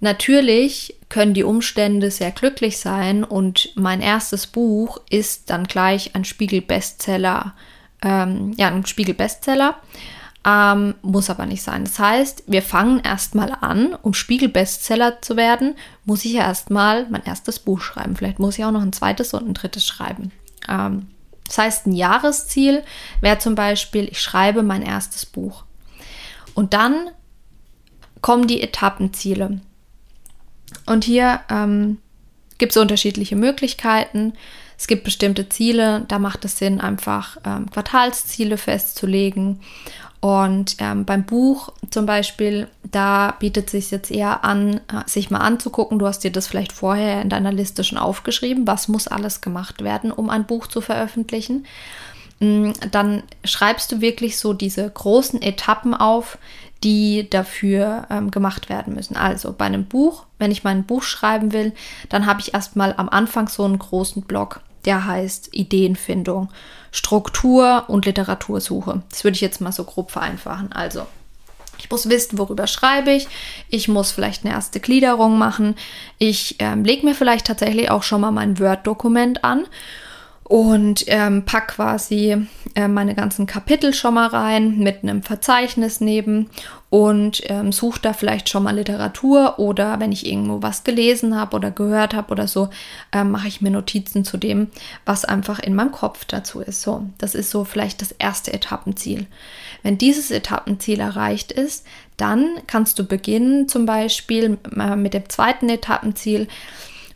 Natürlich 0.00 0.96
können 1.08 1.32
die 1.32 1.44
Umstände 1.44 2.10
sehr 2.10 2.30
glücklich 2.30 2.76
sein 2.78 3.24
und 3.24 3.70
mein 3.74 4.02
erstes 4.02 4.46
Buch 4.46 5.00
ist 5.08 5.48
dann 5.48 5.64
gleich 5.64 6.14
ein 6.14 6.26
Spiegel-Bestseller, 6.26 7.54
ähm, 8.02 8.52
ja, 8.58 8.68
ein 8.68 8.84
Spiegel-Bestseller, 8.84 9.76
ähm, 10.44 10.94
muss 11.00 11.30
aber 11.30 11.46
nicht 11.46 11.62
sein. 11.62 11.84
Das 11.84 11.98
heißt, 11.98 12.44
wir 12.48 12.60
fangen 12.60 13.00
erstmal 13.00 13.56
an, 13.62 13.94
um 14.02 14.12
Spiegel-Bestseller 14.12 15.22
zu 15.22 15.36
werden, 15.38 15.74
muss 16.04 16.26
ich 16.26 16.34
erstmal 16.34 17.08
mein 17.08 17.24
erstes 17.24 17.60
Buch 17.60 17.80
schreiben. 17.80 18.14
Vielleicht 18.14 18.40
muss 18.40 18.58
ich 18.58 18.64
auch 18.66 18.72
noch 18.72 18.82
ein 18.82 18.92
zweites 18.92 19.32
und 19.32 19.48
ein 19.48 19.54
drittes 19.54 19.86
schreiben. 19.86 20.32
Ähm, 20.68 21.06
das 21.48 21.58
heißt, 21.58 21.86
ein 21.86 21.92
Jahresziel 21.92 22.84
wäre 23.20 23.38
zum 23.38 23.54
Beispiel, 23.54 24.06
ich 24.10 24.20
schreibe 24.20 24.62
mein 24.62 24.82
erstes 24.82 25.26
Buch. 25.26 25.64
Und 26.54 26.74
dann 26.74 27.10
kommen 28.20 28.46
die 28.46 28.62
Etappenziele. 28.62 29.60
Und 30.86 31.04
hier 31.04 31.40
ähm, 31.48 31.98
gibt 32.58 32.72
es 32.72 32.76
unterschiedliche 32.76 33.34
Möglichkeiten. 33.34 34.34
Es 34.76 34.86
gibt 34.86 35.04
bestimmte 35.04 35.48
Ziele, 35.48 36.04
da 36.08 36.18
macht 36.18 36.44
es 36.44 36.58
Sinn, 36.58 36.80
einfach 36.80 37.38
ähm, 37.44 37.70
Quartalsziele 37.70 38.58
festzulegen. 38.58 39.60
Und 40.20 40.76
ähm, 40.80 41.04
beim 41.04 41.24
Buch 41.24 41.68
zum 41.90 42.04
Beispiel, 42.04 42.66
da 42.82 43.36
bietet 43.38 43.66
es 43.66 43.72
sich 43.72 43.90
jetzt 43.92 44.10
eher 44.10 44.44
an, 44.44 44.80
äh, 44.88 45.06
sich 45.06 45.30
mal 45.30 45.38
anzugucken. 45.38 45.98
Du 45.98 46.06
hast 46.06 46.24
dir 46.24 46.32
das 46.32 46.48
vielleicht 46.48 46.72
vorher 46.72 47.22
in 47.22 47.28
deiner 47.28 47.52
Liste 47.52 47.84
schon 47.84 47.98
aufgeschrieben. 47.98 48.66
Was 48.66 48.88
muss 48.88 49.06
alles 49.06 49.40
gemacht 49.40 49.82
werden, 49.84 50.10
um 50.10 50.28
ein 50.28 50.44
Buch 50.44 50.66
zu 50.66 50.80
veröffentlichen? 50.80 51.66
Mm, 52.40 52.72
dann 52.90 53.22
schreibst 53.44 53.92
du 53.92 54.00
wirklich 54.00 54.38
so 54.38 54.52
diese 54.52 54.90
großen 54.90 55.40
Etappen 55.40 55.94
auf, 55.94 56.38
die 56.84 57.28
dafür 57.30 58.06
ähm, 58.10 58.30
gemacht 58.30 58.68
werden 58.68 58.94
müssen. 58.94 59.16
Also 59.16 59.52
bei 59.52 59.66
einem 59.66 59.84
Buch, 59.84 60.24
wenn 60.38 60.50
ich 60.50 60.64
mein 60.64 60.84
Buch 60.84 61.02
schreiben 61.02 61.52
will, 61.52 61.72
dann 62.08 62.26
habe 62.26 62.40
ich 62.40 62.54
erstmal 62.54 62.94
am 62.96 63.08
Anfang 63.08 63.48
so 63.48 63.64
einen 63.64 63.78
großen 63.78 64.22
Block, 64.22 64.60
der 64.84 65.06
heißt 65.06 65.54
Ideenfindung. 65.54 66.48
Struktur 66.90 67.84
und 67.88 68.06
Literatursuche. 68.06 69.02
Das 69.10 69.24
würde 69.24 69.34
ich 69.34 69.40
jetzt 69.40 69.60
mal 69.60 69.72
so 69.72 69.84
grob 69.84 70.10
vereinfachen. 70.10 70.72
Also, 70.72 71.06
ich 71.78 71.90
muss 71.90 72.08
wissen, 72.08 72.38
worüber 72.38 72.66
schreibe 72.66 73.10
ich. 73.12 73.28
Ich 73.68 73.88
muss 73.88 74.10
vielleicht 74.10 74.44
eine 74.44 74.54
erste 74.54 74.80
Gliederung 74.80 75.38
machen. 75.38 75.76
Ich 76.18 76.56
ähm, 76.58 76.84
lege 76.84 77.06
mir 77.06 77.14
vielleicht 77.14 77.46
tatsächlich 77.46 77.90
auch 77.90 78.02
schon 78.02 78.20
mal 78.20 78.32
mein 78.32 78.58
Word-Dokument 78.58 79.44
an 79.44 79.66
und 80.48 81.04
ähm, 81.08 81.44
pack 81.44 81.68
quasi 81.68 82.46
äh, 82.74 82.88
meine 82.88 83.14
ganzen 83.14 83.46
Kapitel 83.46 83.92
schon 83.92 84.14
mal 84.14 84.28
rein 84.28 84.78
mit 84.78 85.02
einem 85.02 85.22
Verzeichnis 85.22 86.00
neben 86.00 86.48
und 86.88 87.42
ähm, 87.50 87.70
suche 87.70 88.00
da 88.00 88.14
vielleicht 88.14 88.48
schon 88.48 88.62
mal 88.62 88.74
Literatur 88.74 89.58
oder 89.58 90.00
wenn 90.00 90.10
ich 90.10 90.26
irgendwo 90.26 90.62
was 90.62 90.84
gelesen 90.84 91.38
habe 91.38 91.54
oder 91.54 91.70
gehört 91.70 92.14
habe 92.14 92.32
oder 92.32 92.48
so, 92.48 92.70
äh, 93.12 93.24
mache 93.24 93.46
ich 93.46 93.60
mir 93.60 93.70
Notizen 93.70 94.24
zu 94.24 94.38
dem, 94.38 94.68
was 95.04 95.26
einfach 95.26 95.58
in 95.58 95.74
meinem 95.74 95.92
Kopf 95.92 96.24
dazu 96.24 96.60
ist. 96.60 96.80
So, 96.80 97.04
das 97.18 97.34
ist 97.34 97.50
so 97.50 97.64
vielleicht 97.64 98.00
das 98.00 98.12
erste 98.12 98.50
Etappenziel. 98.54 99.26
Wenn 99.82 99.98
dieses 99.98 100.30
Etappenziel 100.30 101.00
erreicht 101.00 101.52
ist, 101.52 101.84
dann 102.16 102.48
kannst 102.66 102.98
du 102.98 103.04
beginnen, 103.04 103.68
zum 103.68 103.84
Beispiel 103.84 104.56
äh, 104.74 104.96
mit 104.96 105.12
dem 105.12 105.28
zweiten 105.28 105.68
Etappenziel 105.68 106.48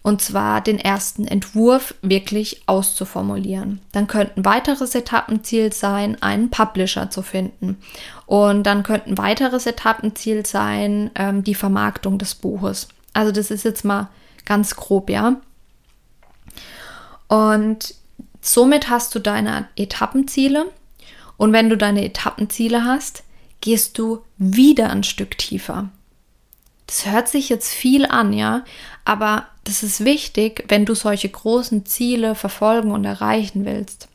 und 0.03 0.21
zwar 0.21 0.61
den 0.61 0.79
ersten 0.79 1.27
Entwurf 1.27 1.95
wirklich 2.03 2.63
auszuformulieren. 2.67 3.81
Dann 3.93 4.09
könnte 4.09 4.37
ein 4.37 4.45
weiteres 4.45 4.95
Etappenziel 4.97 5.73
sein, 5.73 6.21
einen 6.21 6.51
Publisher 6.51 7.09
zu 7.11 7.23
finden. 7.23 7.79
Und 8.27 8.65
dann 8.65 8.83
könnte 8.83 9.11
ein 9.11 9.19
weiteres 9.19 9.67
Etappenziel 9.67 10.45
sein, 10.45 11.13
ähm, 11.15 11.45
die 11.45 11.55
Vermarktung 11.55 12.19
des 12.19 12.35
Buches. 12.35 12.89
Also 13.13 13.31
das 13.31 13.53
ist 13.53 13.65
jetzt 13.65 13.85
mal 13.85 14.09
ganz 14.45 14.75
grob, 14.75 15.09
ja. 15.09 15.37
Und 17.29 17.95
somit 18.41 18.91
hast 18.91 19.15
du 19.15 19.21
deine 19.21 19.69
Etappenziele. 19.77 20.67
Und 21.37 21.53
wenn 21.53 21.71
du 21.71 21.77
deine 21.77 22.05
Etappenziele 22.05 22.85
hast, 22.85 23.23
gehst 23.61 23.99
du 23.99 24.25
wieder 24.37 24.91
ein 24.91 25.05
Stück 25.05 25.39
tiefer. 25.39 25.91
Das 26.87 27.07
hört 27.07 27.29
sich 27.29 27.49
jetzt 27.49 27.73
viel 27.73 28.05
an, 28.05 28.33
ja, 28.33 28.65
aber 29.05 29.47
das 29.65 29.83
ist 29.83 30.05
wichtig, 30.05 30.65
wenn 30.69 30.85
du 30.85 30.95
solche 30.95 31.29
großen 31.29 31.87
Ziele 31.87 32.35
verfolgen 32.35 32.91
und 32.91 33.05
erreichen 33.05 33.65
willst. 33.65 34.09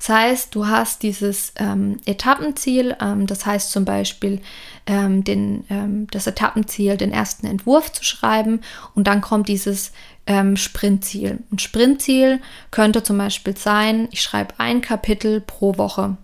Das 0.00 0.08
heißt, 0.08 0.54
du 0.54 0.66
hast 0.66 1.02
dieses 1.02 1.52
ähm, 1.56 1.98
Etappenziel, 2.06 2.96
ähm, 3.02 3.26
das 3.26 3.44
heißt 3.44 3.70
zum 3.70 3.84
Beispiel 3.84 4.40
ähm, 4.86 5.24
den, 5.24 5.64
ähm, 5.68 6.06
das 6.10 6.26
Etappenziel, 6.26 6.96
den 6.96 7.12
ersten 7.12 7.46
Entwurf 7.46 7.92
zu 7.92 8.02
schreiben 8.02 8.62
und 8.94 9.06
dann 9.06 9.20
kommt 9.20 9.48
dieses 9.48 9.92
ähm, 10.26 10.56
Sprintziel. 10.56 11.40
Ein 11.52 11.58
Sprintziel 11.58 12.40
könnte 12.70 13.02
zum 13.02 13.18
Beispiel 13.18 13.58
sein, 13.58 14.08
ich 14.10 14.22
schreibe 14.22 14.54
ein 14.56 14.80
Kapitel 14.80 15.42
pro 15.42 15.76
Woche. 15.76 16.16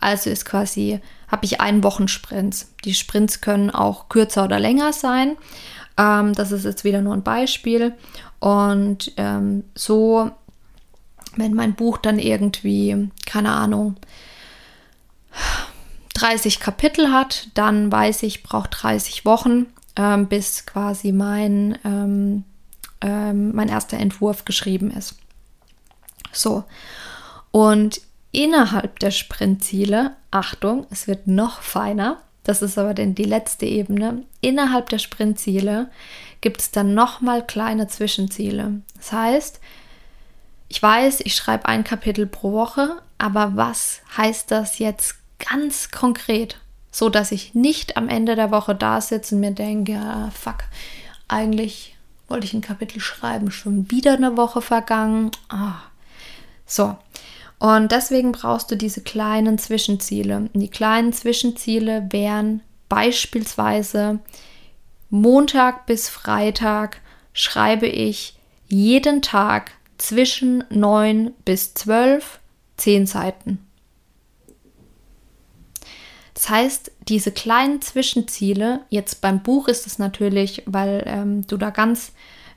Also 0.00 0.28
ist 0.28 0.44
quasi, 0.44 0.98
habe 1.28 1.44
ich 1.44 1.60
einen 1.60 1.84
Wochensprint. 1.84 2.66
Die 2.84 2.94
Sprints 2.94 3.40
können 3.40 3.70
auch 3.70 4.08
kürzer 4.08 4.44
oder 4.44 4.58
länger 4.58 4.92
sein. 4.92 5.36
Ähm, 5.96 6.32
das 6.32 6.52
ist 6.52 6.64
jetzt 6.64 6.84
wieder 6.84 7.02
nur 7.02 7.14
ein 7.14 7.22
Beispiel. 7.22 7.94
Und 8.40 9.12
ähm, 9.16 9.64
so, 9.74 10.30
wenn 11.36 11.54
mein 11.54 11.74
Buch 11.74 11.98
dann 11.98 12.18
irgendwie, 12.18 13.10
keine 13.26 13.52
Ahnung, 13.52 13.96
30 16.14 16.60
Kapitel 16.60 17.12
hat, 17.12 17.48
dann 17.54 17.90
weiß 17.90 18.22
ich, 18.24 18.42
braucht 18.42 18.82
30 18.82 19.24
Wochen, 19.24 19.66
ähm, 19.96 20.26
bis 20.28 20.66
quasi 20.66 21.12
mein, 21.12 21.78
ähm, 21.84 22.44
ähm, 23.00 23.54
mein 23.54 23.68
erster 23.68 23.98
Entwurf 23.98 24.44
geschrieben 24.44 24.90
ist. 24.90 25.16
So. 26.32 26.64
Und 27.50 28.00
innerhalb 28.30 28.98
der 28.98 29.10
Sprintziele, 29.10 30.16
Achtung, 30.30 30.86
es 30.90 31.06
wird 31.06 31.26
noch 31.26 31.60
feiner, 31.60 32.18
das 32.44 32.62
ist 32.62 32.78
aber 32.78 32.94
dann 32.94 33.14
die 33.14 33.24
letzte 33.24 33.66
Ebene. 33.66 34.24
Innerhalb 34.40 34.88
der 34.88 34.98
Sprintziele 34.98 35.90
gibt 36.40 36.60
es 36.60 36.70
dann 36.70 36.94
nochmal 36.94 37.46
kleine 37.46 37.88
Zwischenziele. 37.88 38.82
Das 38.96 39.12
heißt, 39.12 39.60
ich 40.68 40.82
weiß, 40.82 41.20
ich 41.20 41.34
schreibe 41.34 41.66
ein 41.66 41.84
Kapitel 41.84 42.26
pro 42.26 42.52
Woche, 42.52 43.02
aber 43.18 43.52
was 43.54 44.00
heißt 44.16 44.50
das 44.50 44.78
jetzt 44.78 45.16
ganz 45.38 45.90
konkret? 45.90 46.58
so 46.92 47.08
dass 47.08 47.32
ich 47.32 47.54
nicht 47.54 47.96
am 47.96 48.08
Ende 48.08 48.36
der 48.36 48.50
Woche 48.52 48.74
da 48.74 49.00
sitze 49.00 49.34
und 49.34 49.40
mir 49.40 49.50
denke, 49.52 49.96
ah, 49.96 50.30
fuck, 50.30 50.58
eigentlich 51.26 51.96
wollte 52.28 52.46
ich 52.46 52.52
ein 52.52 52.60
Kapitel 52.60 53.00
schreiben, 53.00 53.50
schon 53.50 53.90
wieder 53.90 54.12
eine 54.12 54.36
Woche 54.36 54.60
vergangen. 54.60 55.30
Ah. 55.48 55.80
So. 56.66 56.96
Und 57.62 57.92
deswegen 57.92 58.32
brauchst 58.32 58.72
du 58.72 58.76
diese 58.76 59.02
kleinen 59.02 59.56
Zwischenziele. 59.56 60.48
Und 60.52 60.60
die 60.60 60.68
kleinen 60.68 61.12
Zwischenziele 61.12 62.08
wären 62.10 62.60
beispielsweise 62.88 64.18
Montag 65.10 65.86
bis 65.86 66.08
Freitag 66.08 67.00
schreibe 67.32 67.86
ich 67.86 68.36
jeden 68.66 69.22
Tag 69.22 69.70
zwischen 69.96 70.64
9 70.70 71.34
bis 71.44 71.72
12 71.74 72.40
10 72.78 73.06
Seiten. 73.06 73.64
Das 76.34 76.48
heißt, 76.48 76.90
diese 77.06 77.30
kleinen 77.30 77.80
Zwischenziele, 77.80 78.80
jetzt 78.88 79.20
beim 79.20 79.40
Buch 79.44 79.68
ist 79.68 79.86
es 79.86 80.00
natürlich, 80.00 80.64
weil 80.66 81.04
ähm, 81.06 81.46
du 81.46 81.56
da 81.56 81.70
ganz 81.70 82.10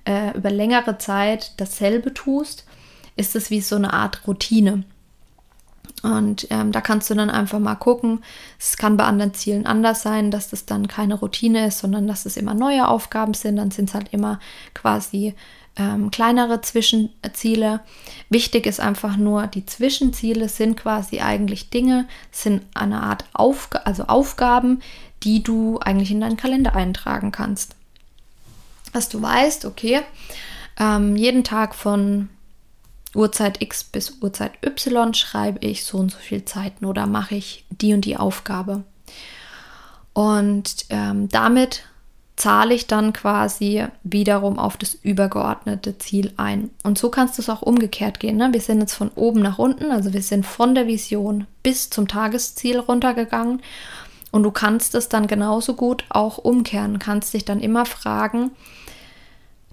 äh, 0.05 0.35
über 0.35 0.49
längere 0.49 0.97
Zeit 0.97 1.51
dasselbe 1.57 2.11
tust, 2.11 2.65
ist 3.15 3.35
es 3.35 3.51
wie 3.51 3.61
so 3.61 3.75
eine 3.75 3.93
Art 3.93 4.25
Routine. 4.25 4.83
Und 6.03 6.47
ähm, 6.49 6.71
da 6.71 6.81
kannst 6.81 7.09
du 7.09 7.15
dann 7.15 7.29
einfach 7.29 7.59
mal 7.59 7.75
gucken. 7.75 8.23
Es 8.59 8.77
kann 8.77 8.97
bei 8.97 9.05
anderen 9.05 9.33
Zielen 9.33 9.65
anders 9.65 10.01
sein, 10.01 10.31
dass 10.31 10.49
das 10.49 10.65
dann 10.65 10.87
keine 10.87 11.15
Routine 11.15 11.67
ist, 11.67 11.79
sondern 11.79 12.07
dass 12.07 12.25
es 12.25 12.37
immer 12.37 12.53
neue 12.53 12.87
Aufgaben 12.87 13.33
sind. 13.33 13.57
Dann 13.57 13.71
sind 13.71 13.89
es 13.89 13.95
halt 13.95 14.13
immer 14.13 14.39
quasi 14.73 15.33
ähm, 15.77 16.11
kleinere 16.11 16.61
Zwischenziele. 16.61 17.81
Wichtig 18.29 18.65
ist 18.65 18.79
einfach 18.79 19.17
nur, 19.17 19.47
die 19.47 19.65
Zwischenziele 19.65 20.49
sind 20.49 20.77
quasi 20.77 21.19
eigentlich 21.19 21.69
Dinge, 21.69 22.07
sind 22.31 22.63
eine 22.73 23.01
Art 23.01 23.25
Aufga 23.33 23.79
also 23.79 24.03
Aufgaben, 24.03 24.81
die 25.23 25.43
du 25.43 25.79
eigentlich 25.79 26.11
in 26.11 26.21
deinen 26.21 26.37
Kalender 26.37 26.75
eintragen 26.75 27.31
kannst. 27.31 27.75
Dass 28.93 29.09
du 29.09 29.21
weißt, 29.21 29.65
okay, 29.65 30.01
ähm, 30.79 31.15
jeden 31.15 31.43
Tag 31.43 31.75
von 31.75 32.29
Uhrzeit 33.15 33.61
X 33.61 33.83
bis 33.83 34.17
Uhrzeit 34.21 34.51
Y 34.65 35.13
schreibe 35.13 35.65
ich 35.65 35.85
so 35.85 35.97
und 35.97 36.11
so 36.11 36.17
viel 36.17 36.45
Zeiten 36.45 36.85
oder 36.85 37.07
mache 37.07 37.35
ich 37.35 37.65
die 37.69 37.93
und 37.93 38.05
die 38.05 38.17
Aufgabe. 38.17 38.83
Und 40.13 40.85
ähm, 40.89 41.29
damit 41.29 41.83
zahle 42.35 42.73
ich 42.73 42.87
dann 42.87 43.13
quasi 43.13 43.85
wiederum 44.03 44.59
auf 44.59 44.77
das 44.77 44.93
übergeordnete 44.93 45.97
Ziel 45.97 46.33
ein. 46.37 46.69
Und 46.83 46.97
so 46.97 47.09
kannst 47.09 47.37
du 47.37 47.41
es 47.41 47.49
auch 47.49 47.61
umgekehrt 47.61 48.19
gehen. 48.19 48.37
Ne? 48.37 48.49
Wir 48.51 48.61
sind 48.61 48.81
jetzt 48.81 48.95
von 48.95 49.09
oben 49.15 49.41
nach 49.41 49.57
unten, 49.57 49.91
also 49.91 50.13
wir 50.13 50.21
sind 50.21 50.45
von 50.45 50.75
der 50.75 50.87
Vision 50.87 51.47
bis 51.63 51.89
zum 51.89 52.07
Tagesziel 52.07 52.79
runtergegangen. 52.79 53.61
Und 54.31 54.43
du 54.43 54.51
kannst 54.51 54.95
es 54.95 55.07
dann 55.07 55.27
genauso 55.27 55.75
gut 55.75 56.03
auch 56.09 56.37
umkehren, 56.37 56.99
kannst 56.99 57.33
dich 57.33 57.45
dann 57.45 57.61
immer 57.61 57.85
fragen, 57.85 58.51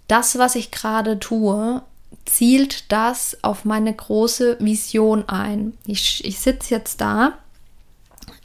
das, 0.07 0.39
was 0.39 0.55
ich 0.55 0.71
gerade 0.71 1.19
tue, 1.19 1.83
zielt 2.25 2.91
das 2.93 3.37
auf 3.43 3.65
meine 3.65 3.93
große 3.93 4.59
Vision 4.61 5.29
ein. 5.29 5.75
Ich, 5.87 6.25
ich 6.25 6.39
sitze 6.39 6.75
jetzt 6.75 7.01
da 7.01 7.35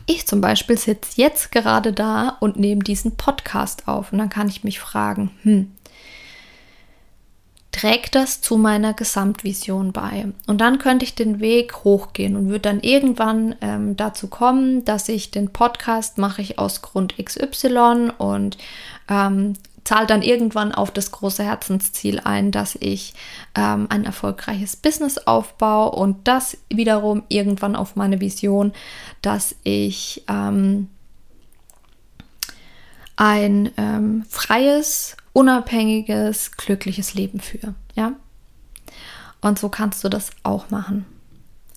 ich 0.08 0.26
zum 0.26 0.42
Beispiel 0.42 0.78
sitze 0.78 1.22
jetzt 1.22 1.52
gerade 1.52 1.94
da 1.94 2.38
und 2.40 2.58
nehme 2.58 2.82
diesen 2.82 3.18
Podcast 3.18 3.88
auf 3.88 4.12
und 4.12 4.18
dann 4.18 4.30
kann 4.30 4.48
ich 4.48 4.64
mich 4.64 4.80
fragen, 4.80 5.32
hm, 5.44 5.72
trägt 7.74 8.16
das 8.16 8.42
zu 8.42 8.58
meiner 8.58 8.94
Gesamtvision 8.94 9.92
bei? 9.92 10.28
Und 10.48 10.62
dann 10.62 10.80
könnte 10.80 11.04
ich 11.04 11.14
den 11.14 11.42
Weg 11.42 11.84
hochgehen 11.84 12.38
und 12.38 12.48
würde 12.48 12.62
dann 12.62 12.80
irgendwann 12.80 13.56
ähm, 13.62 13.98
dazu 13.98 14.28
kommen, 14.28 14.86
dass 14.86 15.10
ich 15.10 15.30
den 15.30 15.52
Podcast 15.52 16.18
mache 16.18 16.42
ich 16.42 16.58
aus 16.58 16.82
Grund 16.82 17.16
XY 17.18 18.12
und 18.18 18.58
ähm, 19.10 19.54
zahlt 19.88 20.10
dann 20.10 20.22
irgendwann 20.22 20.74
auf 20.74 20.92
das 20.92 21.12
große 21.12 21.46
Herzensziel 21.46 22.20
ein, 22.20 22.52
dass 22.52 22.76
ich 22.76 23.14
ähm, 23.56 23.88
ein 23.90 24.04
erfolgreiches 24.04 24.76
Business 24.76 25.18
aufbaue 25.18 25.92
und 25.92 26.28
das 26.28 26.58
wiederum 26.68 27.24
irgendwann 27.30 27.74
auf 27.74 27.96
meine 27.96 28.20
Vision, 28.20 28.74
dass 29.22 29.56
ich 29.64 30.26
ähm, 30.28 30.90
ein 33.16 33.72
ähm, 33.78 34.26
freies, 34.28 35.16
unabhängiges, 35.32 36.52
glückliches 36.58 37.14
Leben 37.14 37.40
führe. 37.40 37.74
Ja? 37.96 38.12
Und 39.40 39.58
so 39.58 39.70
kannst 39.70 40.04
du 40.04 40.10
das 40.10 40.32
auch 40.44 40.70
machen. 40.70 41.06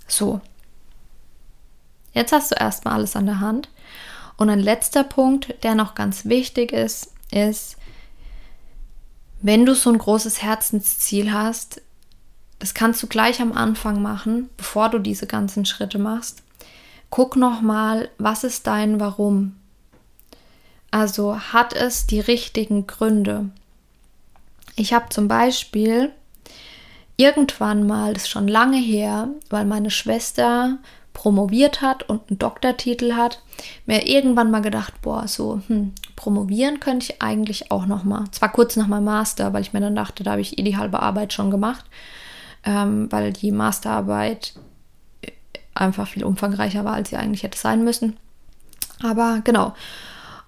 So. 0.09 0.41
Jetzt 2.13 2.33
hast 2.33 2.51
du 2.51 2.57
erstmal 2.57 2.95
alles 2.95 3.15
an 3.15 3.27
der 3.27 3.39
Hand. 3.39 3.69
Und 4.37 4.51
ein 4.51 4.59
letzter 4.59 5.05
Punkt, 5.05 5.55
der 5.63 5.77
noch 5.77 5.95
ganz 5.95 6.25
wichtig 6.25 6.73
ist, 6.73 7.13
ist, 7.31 7.77
wenn 9.43 9.67
du 9.67 9.75
so 9.75 9.91
ein 9.91 9.99
großes 9.99 10.43
Herzensziel 10.43 11.33
hast, 11.33 11.83
das 12.59 12.75
kannst 12.75 13.03
du 13.03 13.07
gleich 13.07 13.41
am 13.41 13.53
Anfang 13.53 14.03
machen, 14.03 14.51
bevor 14.57 14.91
du 14.91 14.99
diese 14.99 15.27
ganzen 15.27 15.65
Schritte 15.65 15.99
machst. 15.99 16.43
Guck 17.09 17.37
nochmal, 17.37 18.11
was 18.19 18.45
ist 18.45 18.67
dein 18.67 19.01
Warum? 19.01 19.57
Also 20.91 21.39
hat 21.39 21.73
es 21.73 22.07
die 22.07 22.21
richtigen 22.21 22.87
Gründe? 22.87 23.51
Ich 24.77 24.93
habe 24.93 25.09
zum 25.09 25.27
Beispiel 25.27 26.13
irgendwann 27.17 27.87
mal, 27.87 28.15
das 28.15 28.25
ist 28.25 28.31
schon 28.31 28.49
lange 28.49 28.79
her, 28.79 29.29
weil 29.49 29.65
meine 29.65 29.91
Schwester 29.91 30.79
promoviert 31.13 31.83
hat 31.83 32.09
und 32.09 32.29
einen 32.29 32.39
Doktortitel 32.39 33.15
hat, 33.15 33.43
mir 33.87 34.07
irgendwann 34.07 34.51
mal 34.51 34.63
gedacht, 34.63 34.95
boah, 35.03 35.27
so 35.27 35.61
hm, 35.67 35.93
promovieren 36.17 36.81
könnte 36.81 37.07
ich 37.13 37.23
eigentlich 37.23 37.71
auch 37.71 37.87
noch 37.87 38.05
mal. 38.05 38.25
Zwar 38.31 38.51
kurz 38.51 38.77
nach 38.77 38.87
meinem 38.87 39.05
Master, 39.05 39.53
weil 39.53 39.63
ich 39.63 39.73
mir 39.73 39.81
dann 39.81 39.97
dachte, 39.97 40.23
da 40.23 40.33
habe 40.33 40.41
ich 40.41 40.59
eh 40.59 40.63
die 40.63 40.77
halbe 40.77 41.01
Arbeit 41.01 41.33
schon 41.33 41.51
gemacht, 41.51 41.85
ähm, 42.65 43.11
weil 43.11 43.33
die 43.33 43.53
Masterarbeit 43.53 44.55
einfach 45.75 46.09
viel 46.09 46.25
umfangreicher 46.25 46.85
war, 46.85 46.95
als 46.95 47.11
sie 47.11 47.17
eigentlich 47.17 47.43
hätte 47.43 47.59
sein 47.59 47.85
müssen. 47.85 48.17
Aber 49.03 49.41
genau. 49.45 49.75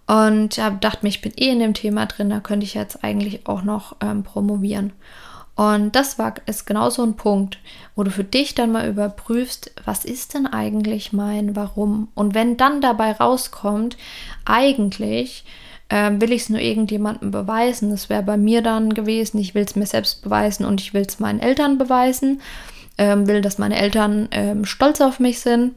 Und 0.07 0.59
ich 0.59 0.65
dachte 0.81 0.99
mir, 1.03 1.09
ich 1.09 1.23
bin 1.23 1.33
eh 1.37 1.51
in 1.51 1.61
dem 1.61 1.75
Thema 1.75 2.07
drin, 2.07 2.31
da 2.31 2.41
könnte 2.41 2.65
ich 2.65 2.75
jetzt 2.75 3.03
eigentlich 3.03 3.47
auch 3.47 3.63
noch 3.63 3.97
ähm, 4.01 4.25
promovieren. 4.25 4.93
Und 5.55 5.95
das 5.95 6.19
war 6.19 6.35
ist 6.47 6.67
genau 6.67 6.89
so 6.89 7.03
ein 7.03 7.15
Punkt, 7.15 7.59
wo 7.95 8.03
du 8.03 8.11
für 8.11 8.25
dich 8.25 8.55
dann 8.55 8.73
mal 8.73 8.89
überprüfst, 8.89 9.71
was 9.85 10.05
ist 10.05 10.35
denn 10.35 10.47
eigentlich 10.47 11.13
mein 11.13 11.55
Warum? 11.55 12.09
Und 12.15 12.35
wenn 12.35 12.57
dann 12.57 12.81
dabei 12.81 13.13
rauskommt, 13.13 13.99
eigentlich 14.47 15.45
äh, 15.91 16.11
will 16.15 16.33
ich 16.33 16.43
es 16.43 16.49
nur 16.49 16.61
irgendjemandem 16.61 17.31
beweisen, 17.31 17.91
das 17.91 18.09
wäre 18.09 18.23
bei 18.23 18.39
mir 18.39 18.63
dann 18.63 18.95
gewesen, 18.95 19.39
ich 19.39 19.55
will 19.55 19.65
es 19.65 19.77
mir 19.77 19.87
selbst 19.87 20.23
beweisen 20.23 20.65
und 20.65 20.81
ich 20.81 20.95
will 20.95 21.03
es 21.03 21.21
meinen 21.21 21.41
Eltern 21.41 21.77
beweisen, 21.77 22.41
ähm, 22.97 23.29
will, 23.29 23.43
dass 23.43 23.59
meine 23.59 23.77
Eltern 23.77 24.29
ähm, 24.31 24.65
stolz 24.65 25.03
auf 25.03 25.21
mich 25.21 25.41
sind, 25.41 25.75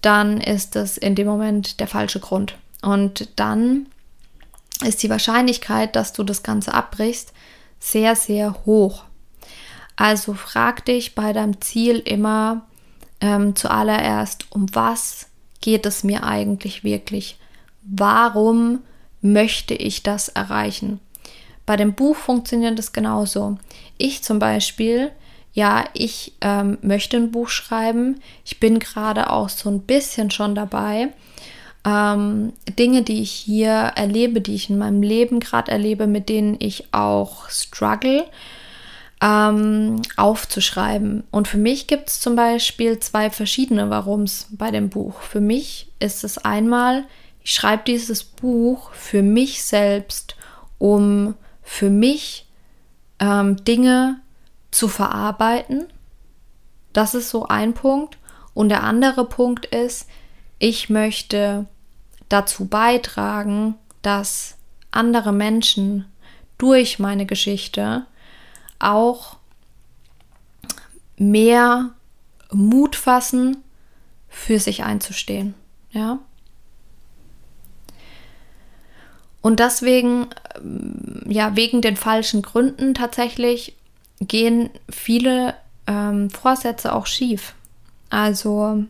dann 0.00 0.40
ist 0.40 0.74
das 0.74 0.98
in 0.98 1.14
dem 1.14 1.28
Moment 1.28 1.78
der 1.78 1.86
falsche 1.86 2.18
Grund. 2.18 2.56
Und 2.82 3.28
dann 3.36 3.86
ist 4.84 5.04
die 5.04 5.10
Wahrscheinlichkeit, 5.10 5.94
dass 5.94 6.12
du 6.12 6.24
das 6.24 6.42
Ganze 6.42 6.74
abbrichst, 6.74 7.32
sehr, 7.78 8.16
sehr 8.16 8.66
hoch. 8.66 9.04
Also 10.02 10.34
frag 10.34 10.84
dich 10.86 11.14
bei 11.14 11.32
deinem 11.32 11.60
Ziel 11.60 12.00
immer 12.00 12.62
ähm, 13.20 13.54
zuallererst, 13.54 14.46
um 14.50 14.66
was 14.74 15.28
geht 15.60 15.86
es 15.86 16.02
mir 16.02 16.24
eigentlich 16.24 16.82
wirklich? 16.82 17.38
Warum 17.82 18.80
möchte 19.20 19.74
ich 19.74 20.02
das 20.02 20.28
erreichen? 20.28 20.98
Bei 21.66 21.76
dem 21.76 21.92
Buch 21.92 22.16
funktioniert 22.16 22.80
das 22.80 22.92
genauso. 22.92 23.58
Ich 23.96 24.24
zum 24.24 24.40
Beispiel, 24.40 25.12
ja, 25.52 25.84
ich 25.92 26.32
ähm, 26.40 26.78
möchte 26.82 27.16
ein 27.16 27.30
Buch 27.30 27.48
schreiben. 27.48 28.20
Ich 28.44 28.58
bin 28.58 28.80
gerade 28.80 29.30
auch 29.30 29.50
so 29.50 29.70
ein 29.70 29.82
bisschen 29.82 30.32
schon 30.32 30.56
dabei. 30.56 31.10
Ähm, 31.86 32.52
Dinge, 32.76 33.02
die 33.02 33.22
ich 33.22 33.30
hier 33.30 33.70
erlebe, 33.70 34.40
die 34.40 34.56
ich 34.56 34.68
in 34.68 34.78
meinem 34.78 35.04
Leben 35.04 35.38
gerade 35.38 35.70
erlebe, 35.70 36.08
mit 36.08 36.28
denen 36.28 36.56
ich 36.58 36.92
auch 36.92 37.48
struggle, 37.48 38.24
ähm, 39.22 40.02
aufzuschreiben. 40.16 41.22
Und 41.30 41.46
für 41.46 41.56
mich 41.56 41.86
gibt 41.86 42.08
es 42.08 42.20
zum 42.20 42.34
Beispiel 42.34 42.98
zwei 42.98 43.30
verschiedene 43.30 43.88
Warums 43.88 44.48
bei 44.50 44.72
dem 44.72 44.90
Buch. 44.90 45.20
Für 45.20 45.40
mich 45.40 45.92
ist 46.00 46.24
es 46.24 46.38
einmal, 46.38 47.04
ich 47.44 47.52
schreibe 47.52 47.84
dieses 47.86 48.24
Buch 48.24 48.92
für 48.92 49.22
mich 49.22 49.62
selbst, 49.62 50.36
um 50.78 51.36
für 51.62 51.88
mich 51.88 52.48
ähm, 53.20 53.64
Dinge 53.64 54.20
zu 54.72 54.88
verarbeiten. 54.88 55.86
Das 56.92 57.14
ist 57.14 57.30
so 57.30 57.46
ein 57.46 57.74
Punkt. 57.74 58.18
Und 58.54 58.70
der 58.70 58.82
andere 58.82 59.24
Punkt 59.24 59.66
ist, 59.66 60.08
ich 60.58 60.90
möchte 60.90 61.66
dazu 62.28 62.66
beitragen, 62.66 63.76
dass 64.02 64.56
andere 64.90 65.32
Menschen 65.32 66.06
durch 66.58 66.98
meine 66.98 67.26
Geschichte 67.26 68.06
auch 68.82 69.36
mehr 71.16 71.90
Mut 72.50 72.96
fassen, 72.96 73.58
für 74.28 74.58
sich 74.58 74.82
einzustehen. 74.82 75.54
Ja. 75.90 76.18
Und 79.42 79.60
deswegen, 79.60 80.28
ja, 81.26 81.56
wegen 81.56 81.82
den 81.82 81.96
falschen 81.96 82.42
Gründen 82.42 82.94
tatsächlich, 82.94 83.76
gehen 84.20 84.70
viele 84.88 85.54
ähm, 85.86 86.30
Vorsätze 86.30 86.94
auch 86.94 87.06
schief. 87.06 87.54
Also, 88.08 88.84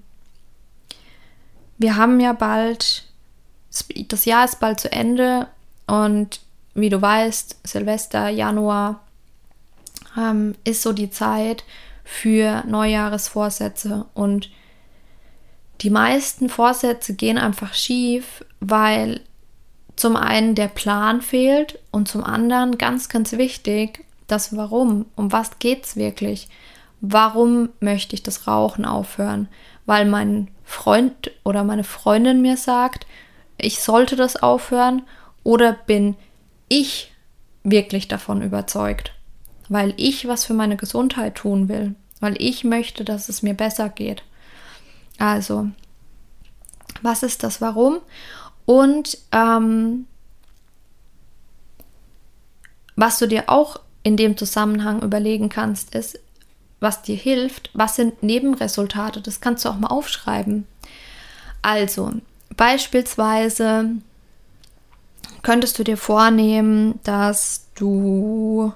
wir 1.78 1.96
haben 1.96 2.20
ja 2.20 2.32
bald, 2.34 3.04
das 4.08 4.24
Jahr 4.24 4.44
ist 4.44 4.60
bald 4.60 4.78
zu 4.78 4.92
Ende 4.92 5.48
und 5.86 6.40
wie 6.74 6.90
du 6.90 7.00
weißt, 7.00 7.60
Silvester, 7.64 8.28
Januar 8.28 9.00
ähm, 10.16 10.54
ist 10.64 10.82
so 10.82 10.92
die 10.92 11.10
Zeit 11.10 11.64
für 12.04 12.64
Neujahresvorsätze 12.66 14.06
und 14.14 14.50
die 15.80 15.90
meisten 15.90 16.48
Vorsätze 16.48 17.14
gehen 17.14 17.38
einfach 17.38 17.74
schief, 17.74 18.44
weil 18.60 19.20
zum 19.96 20.16
einen 20.16 20.54
der 20.54 20.68
Plan 20.68 21.20
fehlt 21.22 21.78
und 21.90 22.08
zum 22.08 22.24
anderen 22.24 22.78
ganz, 22.78 23.08
ganz 23.08 23.32
wichtig, 23.32 24.04
das 24.26 24.56
Warum. 24.56 25.06
Um 25.16 25.32
was 25.32 25.58
geht 25.58 25.84
es 25.84 25.96
wirklich? 25.96 26.48
Warum 27.00 27.70
möchte 27.80 28.14
ich 28.14 28.22
das 28.22 28.46
Rauchen 28.46 28.84
aufhören? 28.84 29.48
Weil 29.86 30.06
mein 30.06 30.48
Freund 30.64 31.32
oder 31.44 31.64
meine 31.64 31.84
Freundin 31.84 32.40
mir 32.40 32.56
sagt, 32.56 33.06
ich 33.58 33.80
sollte 33.80 34.16
das 34.16 34.36
aufhören 34.36 35.02
oder 35.42 35.72
bin 35.72 36.16
ich 36.68 37.12
wirklich 37.64 38.08
davon 38.08 38.42
überzeugt? 38.42 39.12
Weil 39.68 39.94
ich 39.96 40.28
was 40.28 40.44
für 40.44 40.54
meine 40.54 40.76
Gesundheit 40.76 41.36
tun 41.36 41.68
will, 41.68 41.94
weil 42.20 42.34
ich 42.38 42.64
möchte, 42.64 43.04
dass 43.04 43.28
es 43.28 43.42
mir 43.42 43.54
besser 43.54 43.88
geht. 43.88 44.22
Also, 45.18 45.68
was 47.00 47.22
ist 47.22 47.42
das 47.42 47.60
Warum? 47.60 47.98
Und 48.64 49.18
ähm, 49.32 50.06
was 52.96 53.18
du 53.18 53.26
dir 53.26 53.44
auch 53.48 53.80
in 54.02 54.16
dem 54.16 54.36
Zusammenhang 54.36 55.02
überlegen 55.02 55.48
kannst, 55.48 55.94
ist, 55.94 56.18
was 56.80 57.02
dir 57.02 57.16
hilft, 57.16 57.70
was 57.74 57.96
sind 57.96 58.22
Nebenresultate, 58.22 59.20
das 59.20 59.40
kannst 59.40 59.64
du 59.64 59.68
auch 59.68 59.78
mal 59.78 59.88
aufschreiben. 59.88 60.66
Also, 61.62 62.12
beispielsweise 62.56 63.90
könntest 65.42 65.78
du 65.78 65.84
dir 65.84 65.96
vornehmen, 65.96 66.98
dass 67.04 67.66
du, 67.76 68.72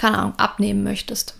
keine 0.00 0.18
Ahnung, 0.18 0.38
abnehmen 0.38 0.82
möchtest. 0.82 1.34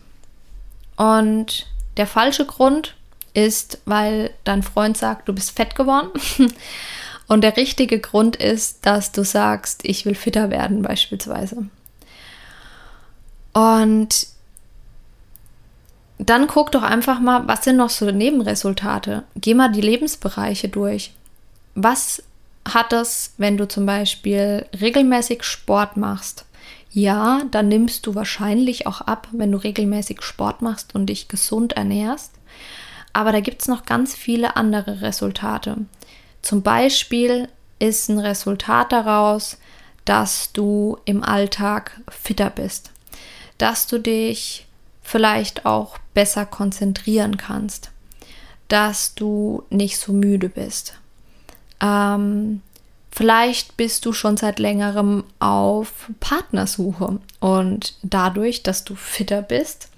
Und 0.96 1.66
der 1.96 2.06
falsche 2.06 2.44
Grund 2.44 2.94
ist, 3.32 3.78
weil 3.86 4.30
dein 4.44 4.62
Freund 4.62 4.98
sagt, 4.98 5.28
du 5.28 5.32
bist 5.32 5.56
fett 5.56 5.74
geworden. 5.74 6.10
Und 7.26 7.42
der 7.42 7.56
richtige 7.56 8.00
Grund 8.00 8.36
ist, 8.36 8.84
dass 8.84 9.12
du 9.12 9.24
sagst, 9.24 9.84
ich 9.84 10.04
will 10.04 10.16
fitter 10.16 10.50
werden 10.50 10.82
beispielsweise. 10.82 11.64
Und 13.52 14.26
dann 16.18 16.46
guck 16.46 16.72
doch 16.72 16.82
einfach 16.82 17.20
mal, 17.20 17.46
was 17.46 17.64
sind 17.64 17.76
noch 17.76 17.88
so 17.88 18.10
Nebenresultate? 18.10 19.22
Geh 19.36 19.54
mal 19.54 19.72
die 19.72 19.80
Lebensbereiche 19.80 20.68
durch. 20.68 21.12
Was 21.74 22.22
hat 22.68 22.92
das, 22.92 23.32
wenn 23.38 23.56
du 23.56 23.66
zum 23.66 23.86
Beispiel 23.86 24.66
regelmäßig 24.78 25.44
Sport 25.44 25.96
machst? 25.96 26.44
Ja, 26.92 27.42
dann 27.50 27.68
nimmst 27.68 28.06
du 28.06 28.14
wahrscheinlich 28.14 28.86
auch 28.86 29.00
ab, 29.00 29.28
wenn 29.32 29.52
du 29.52 29.58
regelmäßig 29.58 30.22
Sport 30.22 30.60
machst 30.60 30.94
und 30.94 31.06
dich 31.06 31.28
gesund 31.28 31.74
ernährst. 31.74 32.32
Aber 33.12 33.32
da 33.32 33.40
gibt 33.40 33.62
es 33.62 33.68
noch 33.68 33.86
ganz 33.86 34.14
viele 34.14 34.56
andere 34.56 35.00
Resultate. 35.00 35.78
Zum 36.42 36.62
Beispiel 36.62 37.48
ist 37.78 38.08
ein 38.08 38.18
Resultat 38.18 38.92
daraus, 38.92 39.58
dass 40.04 40.52
du 40.52 40.98
im 41.04 41.22
Alltag 41.22 42.00
fitter 42.08 42.50
bist, 42.50 42.90
dass 43.58 43.86
du 43.86 43.98
dich 43.98 44.66
vielleicht 45.02 45.66
auch 45.66 45.98
besser 46.14 46.46
konzentrieren 46.46 47.36
kannst, 47.36 47.90
dass 48.68 49.14
du 49.14 49.64
nicht 49.70 49.98
so 49.98 50.12
müde 50.12 50.48
bist. 50.48 50.94
Ähm, 51.80 52.62
vielleicht 53.10 53.76
bist 53.76 54.06
du 54.06 54.12
schon 54.12 54.36
seit 54.36 54.58
längerem 54.58 55.24
auf 55.38 56.10
Partnersuche 56.20 57.18
und 57.40 57.94
dadurch, 58.02 58.62
dass 58.62 58.84
du 58.84 58.94
fitter 58.94 59.42
bist, 59.42 59.88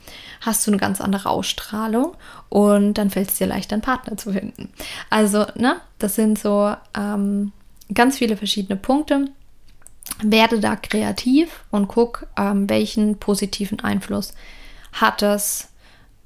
hast 0.41 0.67
du 0.67 0.71
eine 0.71 0.79
ganz 0.79 1.01
andere 1.01 1.31
Ausstrahlung 1.31 2.17
und 2.49 2.95
dann 2.95 3.11
fällt 3.11 3.31
es 3.31 3.39
dir 3.39 3.47
leicht, 3.47 3.73
einen 3.73 3.83
Partner 3.83 4.17
zu 4.17 4.33
finden. 4.33 4.71
Also, 5.09 5.47
ne, 5.55 5.81
das 5.99 6.17
sind 6.17 6.39
so 6.39 6.75
ähm, 6.97 7.53
ganz 7.95 8.19
viele 8.19 8.37
verschiedene 8.37 8.77
Punkte. 8.77 9.29
Werde 10.21 10.61
da 10.61 10.77
kreativ 10.77 11.65
und 11.71 11.89
guck, 11.89 12.27
ähm, 12.37 12.69
welchen 12.69 13.19
positiven 13.19 13.81
Einfluss 13.81 14.35
hat 14.93 15.23
das 15.23 15.69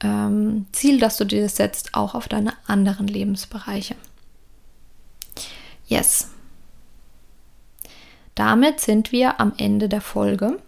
ähm, 0.00 0.66
Ziel, 0.72 0.98
das 0.98 1.18
du 1.18 1.24
dir 1.24 1.48
setzt, 1.48 1.94
auch 1.94 2.14
auf 2.14 2.26
deine 2.28 2.54
anderen 2.66 3.06
Lebensbereiche. 3.06 3.96
Yes. 5.86 6.30
Damit 8.36 8.78
sind 8.78 9.10
wir 9.10 9.40
am 9.40 9.52
Ende 9.56 9.88
der 9.88 10.00
Folge. 10.00 10.60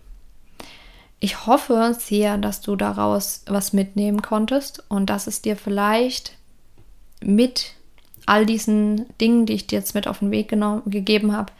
Ich 1.20 1.46
hoffe 1.46 1.96
sehr, 1.98 2.36
dass 2.38 2.60
du 2.60 2.74
daraus 2.74 3.42
was 3.46 3.72
mitnehmen 3.72 4.22
konntest 4.22 4.84
und 4.88 5.06
dass 5.06 5.28
es 5.28 5.42
dir 5.42 5.56
vielleicht 5.56 6.32
mit 7.20 7.74
all 8.26 8.46
diesen 8.46 9.06
Dingen, 9.20 9.46
die 9.46 9.52
ich 9.54 9.66
dir 9.66 9.78
jetzt 9.78 9.94
mit 9.94 10.08
auf 10.08 10.18
den 10.20 10.30
Weg 10.30 10.48
gegeben 10.48 11.36
habe, 11.36 11.52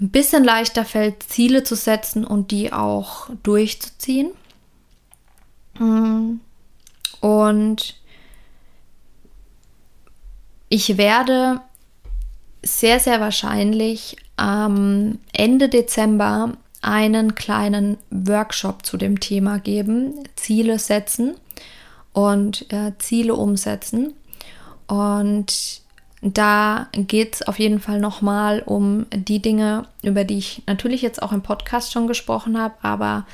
ein 0.00 0.10
bisschen 0.10 0.44
leichter 0.44 0.84
fällt, 0.84 1.22
Ziele 1.22 1.62
zu 1.62 1.74
setzen 1.74 2.24
und 2.24 2.50
die 2.50 2.72
auch 2.72 3.30
durchzuziehen. 3.42 4.30
Und 7.20 8.00
ich 10.68 10.96
werde 10.96 11.60
sehr, 12.66 13.00
sehr 13.00 13.20
wahrscheinlich 13.20 14.16
am 14.36 15.18
Ende 15.32 15.68
Dezember 15.68 16.52
einen 16.82 17.34
kleinen 17.34 17.98
Workshop 18.10 18.84
zu 18.84 18.96
dem 18.96 19.20
Thema 19.20 19.58
geben, 19.58 20.14
Ziele 20.36 20.78
setzen 20.78 21.34
und 22.12 22.72
äh, 22.72 22.92
Ziele 22.98 23.34
umsetzen. 23.34 24.14
Und 24.86 25.80
da 26.22 26.88
geht 26.92 27.34
es 27.34 27.42
auf 27.42 27.58
jeden 27.58 27.80
Fall 27.80 28.00
nochmal 28.00 28.62
um 28.64 29.06
die 29.12 29.40
Dinge, 29.40 29.86
über 30.02 30.24
die 30.24 30.38
ich 30.38 30.62
natürlich 30.66 31.02
jetzt 31.02 31.22
auch 31.22 31.32
im 31.32 31.42
Podcast 31.42 31.92
schon 31.92 32.06
gesprochen 32.06 32.58
habe, 32.58 32.74
aber 32.82 33.26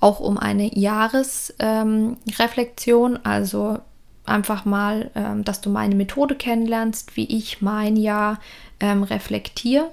auch 0.00 0.20
um 0.20 0.38
eine 0.38 0.78
Jahresreflexion, 0.78 3.14
ähm, 3.14 3.20
also 3.24 3.78
einfach 4.28 4.64
mal, 4.64 5.10
ähm, 5.14 5.44
dass 5.44 5.60
du 5.60 5.70
meine 5.70 5.94
Methode 5.94 6.34
kennenlernst, 6.34 7.16
wie 7.16 7.24
ich 7.24 7.60
mein 7.62 7.96
Jahr 7.96 8.38
ähm, 8.80 9.02
reflektiere 9.02 9.90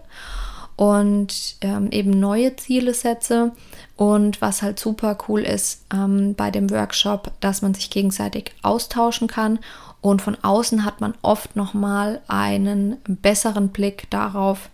und 0.76 1.56
ähm, 1.62 1.90
eben 1.92 2.12
neue 2.12 2.56
Ziele 2.56 2.94
setze. 2.94 3.52
Und 3.98 4.42
was 4.42 4.62
halt 4.62 4.78
super 4.78 5.18
cool 5.28 5.42
ist 5.42 5.86
ähm, 5.94 6.36
bei 6.36 6.52
dem 6.52 6.70
Workshop, 6.70 7.32
dass 7.40 7.62
man 7.62 7.74
sich 7.74 7.90
gegenseitig 7.90 8.52
austauschen 8.62 9.28
kann 9.28 9.60
und 10.06 10.22
von 10.22 10.38
außen 10.44 10.86
hat 10.86 11.02
man 11.02 11.16
oft 11.24 11.56
nochmal 11.56 12.22
einen 12.28 12.98
besseren 13.08 13.70
Blick 13.70 14.08
darauf, 14.12 14.70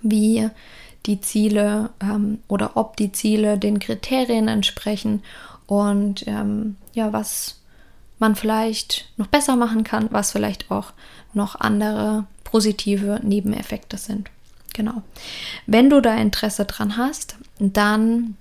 wie 0.00 0.48
die 1.04 1.20
Ziele 1.20 1.90
ähm, 2.00 2.38
oder 2.48 2.78
ob 2.78 2.96
die 2.96 3.12
Ziele 3.12 3.58
den 3.58 3.78
Kriterien 3.78 4.48
entsprechen 4.48 5.22
und 5.66 6.26
ähm, 6.26 6.76
ja, 6.94 7.12
was 7.12 7.58
man 8.22 8.36
vielleicht 8.36 9.10
noch 9.18 9.26
besser 9.26 9.56
machen 9.56 9.84
kann, 9.84 10.08
was 10.10 10.32
vielleicht 10.32 10.70
auch 10.70 10.92
noch 11.34 11.60
andere 11.60 12.24
positive 12.44 13.20
Nebeneffekte 13.22 13.98
sind. 13.98 14.30
Genau. 14.72 15.02
Wenn 15.66 15.90
du 15.90 16.00
da 16.00 16.14
Interesse 16.14 16.64
dran 16.64 16.96
hast, 16.96 17.36
dann 17.58 18.36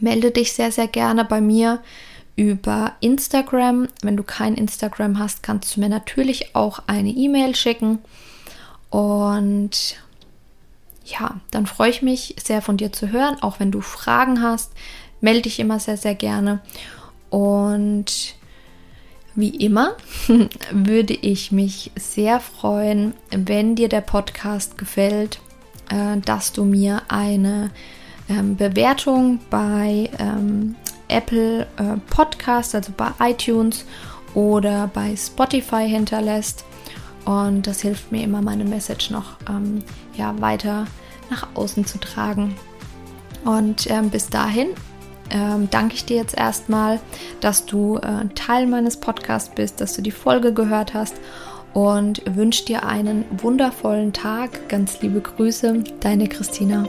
melde 0.00 0.30
dich 0.30 0.54
sehr, 0.54 0.72
sehr 0.72 0.88
gerne 0.88 1.24
bei 1.24 1.40
mir 1.40 1.80
über 2.36 2.94
Instagram. 3.00 3.88
Wenn 4.02 4.16
du 4.16 4.22
kein 4.22 4.54
Instagram 4.54 5.18
hast, 5.18 5.42
kannst 5.42 5.76
du 5.76 5.80
mir 5.80 5.90
natürlich 5.90 6.56
auch 6.56 6.80
eine 6.86 7.10
E-Mail 7.10 7.54
schicken. 7.54 7.98
Und 8.88 9.96
ja, 11.04 11.36
dann 11.50 11.66
freue 11.66 11.90
ich 11.90 12.02
mich 12.02 12.34
sehr 12.42 12.62
von 12.62 12.78
dir 12.78 12.92
zu 12.92 13.10
hören. 13.10 13.36
Auch 13.42 13.60
wenn 13.60 13.70
du 13.70 13.82
Fragen 13.82 14.42
hast, 14.42 14.72
melde 15.20 15.42
dich 15.42 15.60
immer 15.60 15.78
sehr, 15.78 15.98
sehr 15.98 16.14
gerne. 16.14 16.60
Und 17.28 18.34
wie 19.34 19.50
immer 19.50 19.96
würde 20.72 21.14
ich 21.14 21.52
mich 21.52 21.90
sehr 21.96 22.40
freuen, 22.40 23.14
wenn 23.30 23.76
dir 23.76 23.88
der 23.88 24.00
Podcast 24.00 24.78
gefällt, 24.78 25.40
äh, 25.90 26.18
dass 26.24 26.52
du 26.52 26.64
mir 26.64 27.02
eine 27.08 27.70
ähm, 28.28 28.56
Bewertung 28.56 29.40
bei 29.50 30.10
ähm, 30.18 30.76
Apple 31.08 31.62
äh, 31.76 31.96
Podcast, 32.08 32.74
also 32.74 32.92
bei 32.96 33.10
iTunes 33.20 33.84
oder 34.34 34.88
bei 34.92 35.16
Spotify 35.16 35.88
hinterlässt. 35.88 36.64
Und 37.24 37.66
das 37.66 37.80
hilft 37.80 38.10
mir 38.12 38.24
immer, 38.24 38.40
meine 38.42 38.64
Message 38.64 39.10
noch 39.10 39.36
ähm, 39.48 39.82
ja, 40.16 40.38
weiter 40.40 40.86
nach 41.28 41.48
außen 41.54 41.84
zu 41.84 41.98
tragen. 41.98 42.56
Und 43.44 43.88
bis 44.10 44.28
dahin 44.28 44.68
ähm, 45.30 45.68
danke 45.70 45.94
ich 45.94 46.04
dir 46.04 46.16
jetzt 46.16 46.36
erstmal, 46.36 47.00
dass 47.40 47.66
du 47.66 47.96
äh, 47.98 48.28
Teil 48.34 48.66
meines 48.66 48.96
Podcasts 48.96 49.50
bist, 49.54 49.80
dass 49.80 49.94
du 49.94 50.02
die 50.02 50.10
Folge 50.10 50.52
gehört 50.52 50.94
hast 50.94 51.14
und 51.72 52.22
wünsche 52.36 52.64
dir 52.64 52.84
einen 52.84 53.24
wundervollen 53.30 54.12
Tag. 54.12 54.68
Ganz 54.68 55.00
liebe 55.02 55.20
Grüße, 55.20 55.84
deine 56.00 56.28
Christina. 56.28 56.86